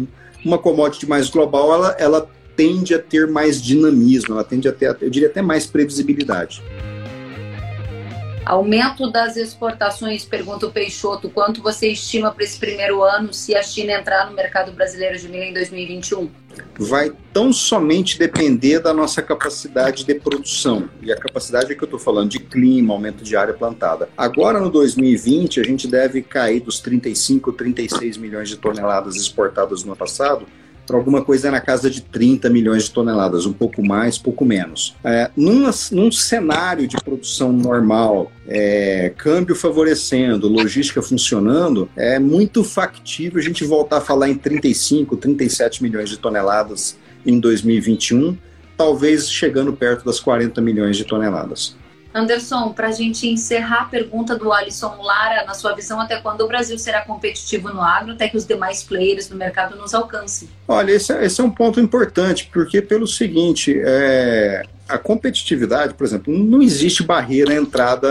uma 0.43 0.57
commodity 0.57 1.07
mais 1.07 1.29
global, 1.29 1.73
ela, 1.73 1.95
ela 1.97 2.29
tende 2.55 2.93
a 2.93 2.99
ter 2.99 3.27
mais 3.27 3.61
dinamismo, 3.61 4.33
ela 4.33 4.43
tende 4.43 4.67
a 4.67 4.71
ter, 4.71 4.95
eu 5.01 5.09
diria 5.09 5.27
até 5.27 5.41
mais 5.41 5.65
previsibilidade. 5.65 6.61
Aumento 8.45 9.11
das 9.11 9.37
exportações, 9.37 10.23
pergunta 10.23 10.67
o 10.67 10.71
Peixoto, 10.71 11.29
quanto 11.29 11.63
você 11.63 11.89
estima 11.89 12.31
para 12.31 12.43
esse 12.43 12.59
primeiro 12.59 13.01
ano 13.01 13.33
se 13.33 13.55
a 13.55 13.63
China 13.63 13.93
entrar 13.93 14.29
no 14.29 14.35
mercado 14.35 14.71
brasileiro 14.71 15.17
de 15.17 15.27
milho 15.27 15.45
em 15.45 15.53
2021? 15.53 16.29
Vai 16.77 17.11
tão 17.33 17.51
somente 17.51 18.19
depender 18.19 18.79
da 18.79 18.93
nossa 18.93 19.21
capacidade 19.21 20.05
de 20.05 20.13
produção. 20.13 20.87
E 21.01 21.11
a 21.11 21.17
capacidade 21.17 21.71
é 21.71 21.75
que 21.75 21.81
eu 21.81 21.85
estou 21.85 21.99
falando 21.99 22.29
de 22.29 22.39
clima, 22.39 22.93
aumento 22.93 23.23
de 23.23 23.35
área 23.35 23.53
plantada. 23.53 24.09
Agora 24.15 24.59
no 24.59 24.69
2020, 24.69 25.59
a 25.59 25.63
gente 25.63 25.87
deve 25.87 26.21
cair 26.21 26.59
dos 26.59 26.79
35, 26.79 27.51
36 27.51 28.17
milhões 28.17 28.47
de 28.47 28.57
toneladas 28.57 29.15
exportadas 29.15 29.83
no 29.83 29.89
ano 29.89 29.97
passado 29.97 30.45
para 30.85 30.97
alguma 30.97 31.23
coisa 31.23 31.49
na 31.51 31.59
casa 31.59 31.89
de 31.89 32.01
30 32.01 32.49
milhões 32.49 32.85
de 32.85 32.91
toneladas, 32.91 33.45
um 33.45 33.53
pouco 33.53 33.85
mais, 33.85 34.17
pouco 34.17 34.45
menos. 34.45 34.95
É, 35.03 35.29
num, 35.35 35.69
num 35.91 36.11
cenário 36.11 36.87
de 36.87 36.97
produção 36.97 37.51
normal, 37.51 38.31
é, 38.47 39.11
câmbio 39.17 39.55
favorecendo, 39.55 40.47
logística 40.47 41.01
funcionando, 41.01 41.89
é 41.95 42.19
muito 42.19 42.63
factível 42.63 43.39
a 43.39 43.43
gente 43.43 43.63
voltar 43.63 43.97
a 43.97 44.01
falar 44.01 44.29
em 44.29 44.35
35, 44.35 45.17
37 45.17 45.81
milhões 45.81 46.09
de 46.09 46.17
toneladas 46.17 46.97
em 47.25 47.39
2021, 47.39 48.37
talvez 48.77 49.29
chegando 49.29 49.73
perto 49.73 50.05
das 50.05 50.19
40 50.19 50.61
milhões 50.61 50.97
de 50.97 51.03
toneladas. 51.03 51.75
Anderson, 52.15 52.71
para 52.71 52.87
a 52.87 52.91
gente 52.91 53.27
encerrar 53.27 53.81
a 53.81 53.85
pergunta 53.85 54.37
do 54.37 54.53
Alisson 54.53 54.95
Lara, 55.01 55.43
na 55.45 55.53
sua 55.53 55.73
visão, 55.73 55.99
até 55.99 56.15
quando 56.15 56.41
o 56.41 56.47
Brasil 56.47 56.79
será 56.79 57.01
competitivo 57.01 57.67
no 57.73 57.81
agro, 57.81 58.13
até 58.13 58.29
que 58.29 58.37
os 58.37 58.45
demais 58.45 58.81
players 58.81 59.27
do 59.27 59.35
mercado 59.35 59.75
nos 59.75 59.93
alcancem? 59.93 60.47
Olha, 60.65 60.93
esse 60.93 61.11
é, 61.11 61.25
esse 61.25 61.41
é 61.41 61.43
um 61.43 61.51
ponto 61.51 61.77
importante, 61.77 62.49
porque 62.53 62.81
pelo 62.81 63.05
seguinte, 63.05 63.77
é, 63.83 64.63
a 64.87 64.97
competitividade, 64.97 65.95
por 65.95 66.05
exemplo, 66.05 66.31
não 66.31 66.61
existe 66.61 67.03
barreira 67.03 67.51
à 67.51 67.55
entrada 67.55 68.07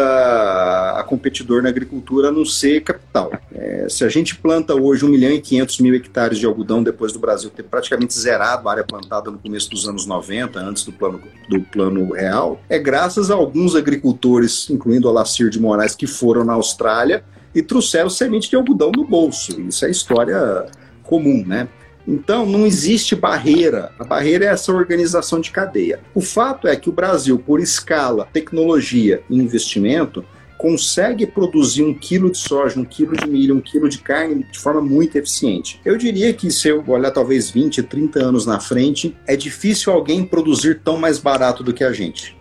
a 0.98 1.04
competidor 1.04 1.62
na 1.62 1.68
agricultura 1.68 2.28
a 2.28 2.32
não 2.32 2.44
ser 2.44 2.82
capital. 2.82 3.32
É, 3.54 3.86
se 3.88 4.04
a 4.04 4.08
gente 4.08 4.36
planta 4.36 4.74
hoje 4.74 5.04
1 5.04 5.08
milhão 5.08 5.30
e 5.30 5.40
500 5.40 5.80
mil 5.80 5.94
hectares 5.94 6.38
de 6.38 6.46
algodão 6.46 6.82
depois 6.82 7.12
do 7.12 7.18
Brasil 7.20 7.48
ter 7.50 7.62
praticamente 7.62 8.12
zerado 8.14 8.68
a 8.68 8.72
área 8.72 8.84
plantada 8.84 9.30
no 9.30 9.38
começo 9.38 9.70
dos 9.70 9.88
anos 9.88 10.04
90, 10.04 10.58
antes 10.58 10.84
do 10.84 10.92
plano, 10.92 11.20
do 11.48 11.60
plano 11.60 12.12
real, 12.12 12.60
é 12.68 12.78
graças 12.78 13.30
a 13.30 13.34
alguns 13.34 13.76
agricultores, 13.76 14.68
incluindo 14.68 15.08
Alacir 15.08 15.50
de 15.50 15.60
Moraes, 15.60 15.94
que 15.94 16.06
foram 16.06 16.44
na 16.44 16.54
Austrália 16.54 17.24
e 17.54 17.62
trouxeram 17.62 18.10
semente 18.10 18.50
de 18.50 18.56
algodão 18.56 18.90
no 18.90 19.04
bolso. 19.04 19.60
Isso 19.60 19.84
é 19.84 19.90
história 19.90 20.66
comum, 21.04 21.44
né? 21.46 21.68
Então, 22.06 22.44
não 22.44 22.66
existe 22.66 23.16
barreira. 23.16 23.92
A 23.98 24.04
barreira 24.04 24.44
é 24.44 24.48
essa 24.48 24.72
organização 24.72 25.40
de 25.40 25.50
cadeia. 25.50 26.00
O 26.14 26.20
fato 26.20 26.68
é 26.68 26.76
que 26.76 26.88
o 26.88 26.92
Brasil, 26.92 27.38
por 27.38 27.60
escala, 27.60 28.28
tecnologia 28.32 29.22
e 29.30 29.36
investimento, 29.36 30.24
consegue 30.58 31.26
produzir 31.26 31.82
um 31.82 31.92
quilo 31.92 32.30
de 32.30 32.38
soja, 32.38 32.80
um 32.80 32.84
quilo 32.84 33.16
de 33.16 33.26
milho, 33.26 33.56
um 33.56 33.60
quilo 33.60 33.88
de 33.88 33.98
carne 33.98 34.44
de 34.50 34.58
forma 34.58 34.80
muito 34.80 35.16
eficiente. 35.16 35.80
Eu 35.84 35.96
diria 35.96 36.32
que 36.32 36.50
se 36.50 36.68
eu 36.68 36.82
olhar 36.86 37.10
talvez 37.10 37.50
20, 37.50 37.82
30 37.82 38.18
anos 38.20 38.46
na 38.46 38.58
frente, 38.60 39.16
é 39.26 39.36
difícil 39.36 39.92
alguém 39.92 40.24
produzir 40.24 40.80
tão 40.80 40.96
mais 40.96 41.18
barato 41.18 41.62
do 41.62 41.72
que 41.72 41.84
a 41.84 41.92
gente. 41.92 42.36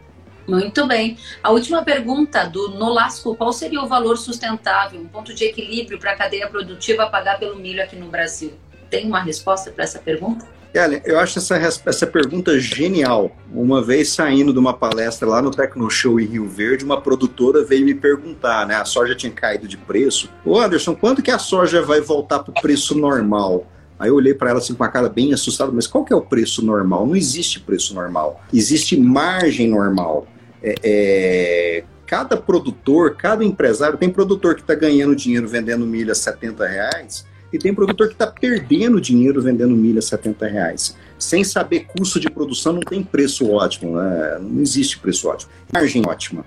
Muito 0.47 0.85
bem. 0.87 1.17
A 1.41 1.51
última 1.51 1.83
pergunta 1.83 2.45
do 2.45 2.69
Nolasco: 2.69 3.35
qual 3.35 3.53
seria 3.53 3.81
o 3.81 3.87
valor 3.87 4.17
sustentável, 4.17 4.99
um 4.99 5.07
ponto 5.07 5.33
de 5.33 5.45
equilíbrio 5.45 5.99
para 5.99 6.11
a 6.11 6.15
cadeia 6.15 6.47
produtiva 6.47 7.07
pagar 7.07 7.39
pelo 7.39 7.55
milho 7.55 7.81
aqui 7.81 7.95
no 7.95 8.07
Brasil? 8.07 8.51
Tem 8.93 9.07
uma 9.07 9.19
resposta 9.19 9.71
para 9.71 9.83
essa 9.83 9.97
pergunta? 9.97 10.45
Ellen, 10.71 11.01
eu 11.03 11.19
acho 11.19 11.39
essa, 11.39 11.55
essa 11.57 12.05
pergunta 12.05 12.59
genial. 12.59 13.35
Uma 13.51 13.81
vez 13.81 14.09
saindo 14.09 14.53
de 14.53 14.59
uma 14.59 14.73
palestra 14.73 15.27
lá 15.27 15.41
no 15.41 15.49
Tecno 15.49 15.89
Show 15.89 16.19
em 16.19 16.25
Rio 16.25 16.47
Verde, 16.47 16.85
uma 16.85 17.01
produtora 17.01 17.63
veio 17.63 17.85
me 17.85 17.95
perguntar, 17.95 18.67
né? 18.67 18.75
A 18.75 18.85
soja 18.85 19.15
tinha 19.15 19.31
caído 19.31 19.67
de 19.67 19.77
preço. 19.77 20.29
Ô 20.45 20.59
Anderson, 20.59 20.93
quando 20.93 21.23
que 21.23 21.31
a 21.31 21.39
soja 21.39 21.81
vai 21.81 22.01
voltar 22.01 22.39
para 22.39 22.51
o 22.51 22.61
preço 22.61 22.95
normal? 22.95 23.65
Aí 23.97 24.09
eu 24.09 24.15
olhei 24.15 24.35
para 24.35 24.51
ela 24.51 24.59
assim 24.59 24.75
com 24.75 24.83
a 24.83 24.87
cara 24.87 25.09
bem 25.09 25.33
assustada, 25.33 25.71
mas 25.71 25.87
qual 25.87 26.05
que 26.05 26.13
é 26.13 26.15
o 26.15 26.21
preço 26.21 26.63
normal? 26.63 27.07
Não 27.07 27.15
existe 27.15 27.59
preço 27.59 27.95
normal. 27.95 28.43
Existe 28.53 28.95
margem 28.99 29.69
normal. 29.69 30.27
É, 30.61 30.75
é, 30.83 31.83
cada 32.05 32.37
produtor, 32.37 33.15
cada 33.15 33.43
empresário, 33.43 33.97
tem 33.97 34.09
produtor 34.09 34.53
que 34.53 34.61
está 34.61 34.75
ganhando 34.75 35.15
dinheiro 35.15 35.47
vendendo 35.47 35.83
milho 35.83 36.11
a 36.11 36.15
70 36.15 36.67
reais 36.67 37.32
e 37.53 37.59
tem 37.59 37.73
produtor 37.73 38.07
que 38.07 38.13
está 38.13 38.27
perdendo 38.27 38.99
dinheiro 38.99 39.41
vendendo 39.41 39.75
milho 39.75 39.99
a 39.99 40.01
70 40.01 40.47
reais. 40.47 40.97
Sem 41.19 41.43
saber 41.43 41.85
custo 41.85 42.19
de 42.19 42.29
produção, 42.29 42.73
não 42.73 42.81
tem 42.81 43.03
preço 43.03 43.49
ótimo, 43.49 43.95
né? 43.95 44.39
não 44.41 44.61
existe 44.61 44.97
preço 44.99 45.27
ótimo. 45.29 45.51
Margem 45.71 46.01
ótima. 46.05 46.43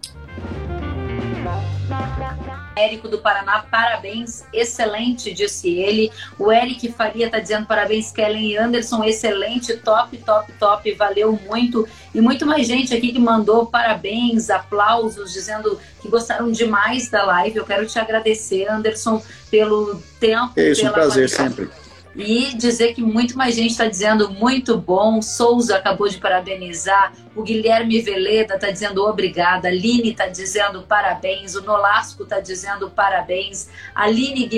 Érico 2.76 3.08
do 3.08 3.18
Paraná, 3.18 3.64
parabéns, 3.70 4.44
excelente, 4.52 5.32
disse 5.32 5.68
ele. 5.78 6.12
O 6.38 6.52
Eric 6.52 6.92
Faria 6.92 7.26
está 7.26 7.38
dizendo 7.38 7.66
parabéns, 7.66 8.12
Kellen 8.12 8.50
e 8.50 8.56
Anderson, 8.56 9.02
excelente, 9.02 9.74
top, 9.78 10.18
top, 10.18 10.52
top, 10.52 10.92
valeu 10.92 11.32
muito. 11.46 11.88
E 12.14 12.20
muito 12.20 12.44
mais 12.44 12.66
gente 12.66 12.94
aqui 12.94 13.12
que 13.12 13.18
mandou 13.18 13.66
parabéns, 13.66 14.50
aplausos, 14.50 15.32
dizendo 15.32 15.80
que 16.02 16.08
gostaram 16.08 16.50
demais 16.52 17.08
da 17.08 17.24
live. 17.24 17.56
Eu 17.56 17.64
quero 17.64 17.86
te 17.86 17.98
agradecer, 17.98 18.68
Anderson, 18.68 19.22
pelo 19.50 20.02
tempo. 20.20 20.52
É 20.56 20.70
isso, 20.70 20.86
um 20.86 20.92
prazer 20.92 21.30
sempre 21.30 21.70
e 22.16 22.54
dizer 22.56 22.94
que 22.94 23.02
muito 23.02 23.36
mais 23.36 23.54
gente 23.54 23.72
está 23.72 23.86
dizendo 23.86 24.30
muito 24.30 24.76
bom. 24.78 25.20
Souza 25.20 25.76
acabou 25.76 26.08
de 26.08 26.16
parabenizar. 26.16 27.12
O 27.34 27.42
Guilherme 27.42 28.00
Veleda 28.00 28.54
está 28.54 28.70
dizendo 28.70 29.04
obrigada. 29.04 29.68
A 29.68 29.70
Aline 29.70 30.10
está 30.10 30.26
dizendo 30.26 30.82
parabéns. 30.82 31.54
O 31.54 31.62
Nolasco 31.62 32.22
está 32.22 32.40
dizendo 32.40 32.88
parabéns. 32.88 33.68
A 33.94 34.04
Aline 34.04 34.48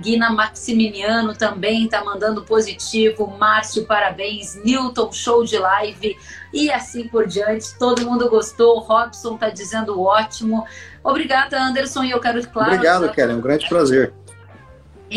Guina 0.00 0.30
Maximiliano 0.30 1.34
também 1.36 1.84
está 1.84 2.04
mandando 2.04 2.42
positivo. 2.42 3.28
Márcio, 3.38 3.86
parabéns. 3.86 4.56
Newton, 4.64 5.12
show 5.12 5.44
de 5.44 5.56
live. 5.56 6.16
E 6.52 6.70
assim 6.70 7.06
por 7.06 7.28
diante. 7.28 7.78
Todo 7.78 8.04
mundo 8.04 8.28
gostou. 8.28 8.78
O 8.78 8.80
Robson 8.80 9.34
está 9.34 9.50
dizendo 9.50 10.00
ótimo. 10.00 10.66
Obrigada, 11.04 11.62
Anderson. 11.62 12.02
E 12.02 12.10
eu 12.10 12.20
quero, 12.20 12.44
claro. 12.48 12.72
Obrigado, 12.72 13.12
Kelly. 13.12 13.34
Um 13.34 13.40
grande 13.40 13.68
prazer 13.68 14.12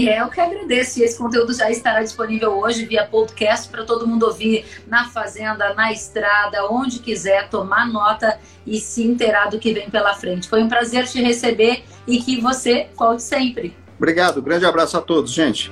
É, 0.06 0.22
eu 0.22 0.28
que 0.28 0.40
agradeço. 0.40 1.00
E 1.00 1.04
esse 1.04 1.18
conteúdo 1.18 1.54
já 1.54 1.72
estará 1.72 2.04
disponível 2.04 2.58
hoje 2.60 2.86
via 2.86 3.06
podcast 3.06 3.70
para 3.70 3.84
todo 3.84 4.06
mundo 4.06 4.28
ouvir 4.28 4.66
na 4.88 5.10
fazenda, 5.10 5.74
na 5.74 5.92
estrada, 5.92 6.68
onde 6.70 7.00
quiser, 7.00 7.50
tomar 7.50 7.88
nota 7.88 8.40
e 8.66 8.80
se 8.80 9.04
inteirar 9.04 9.50
do 9.50 9.58
que 9.58 9.74
vem 9.74 9.90
pela 9.90 10.14
frente. 10.14 10.48
Foi 10.48 10.62
um 10.62 10.68
prazer 10.68 11.08
te 11.08 11.22
receber 11.22 11.84
e 12.06 12.20
que 12.20 12.40
você 12.40 12.90
volte 12.96 13.24
sempre. 13.24 13.76
Obrigado, 13.98 14.42
grande 14.42 14.66
abraço 14.66 14.98
a 14.98 15.02
todos, 15.02 15.32
gente. 15.32 15.72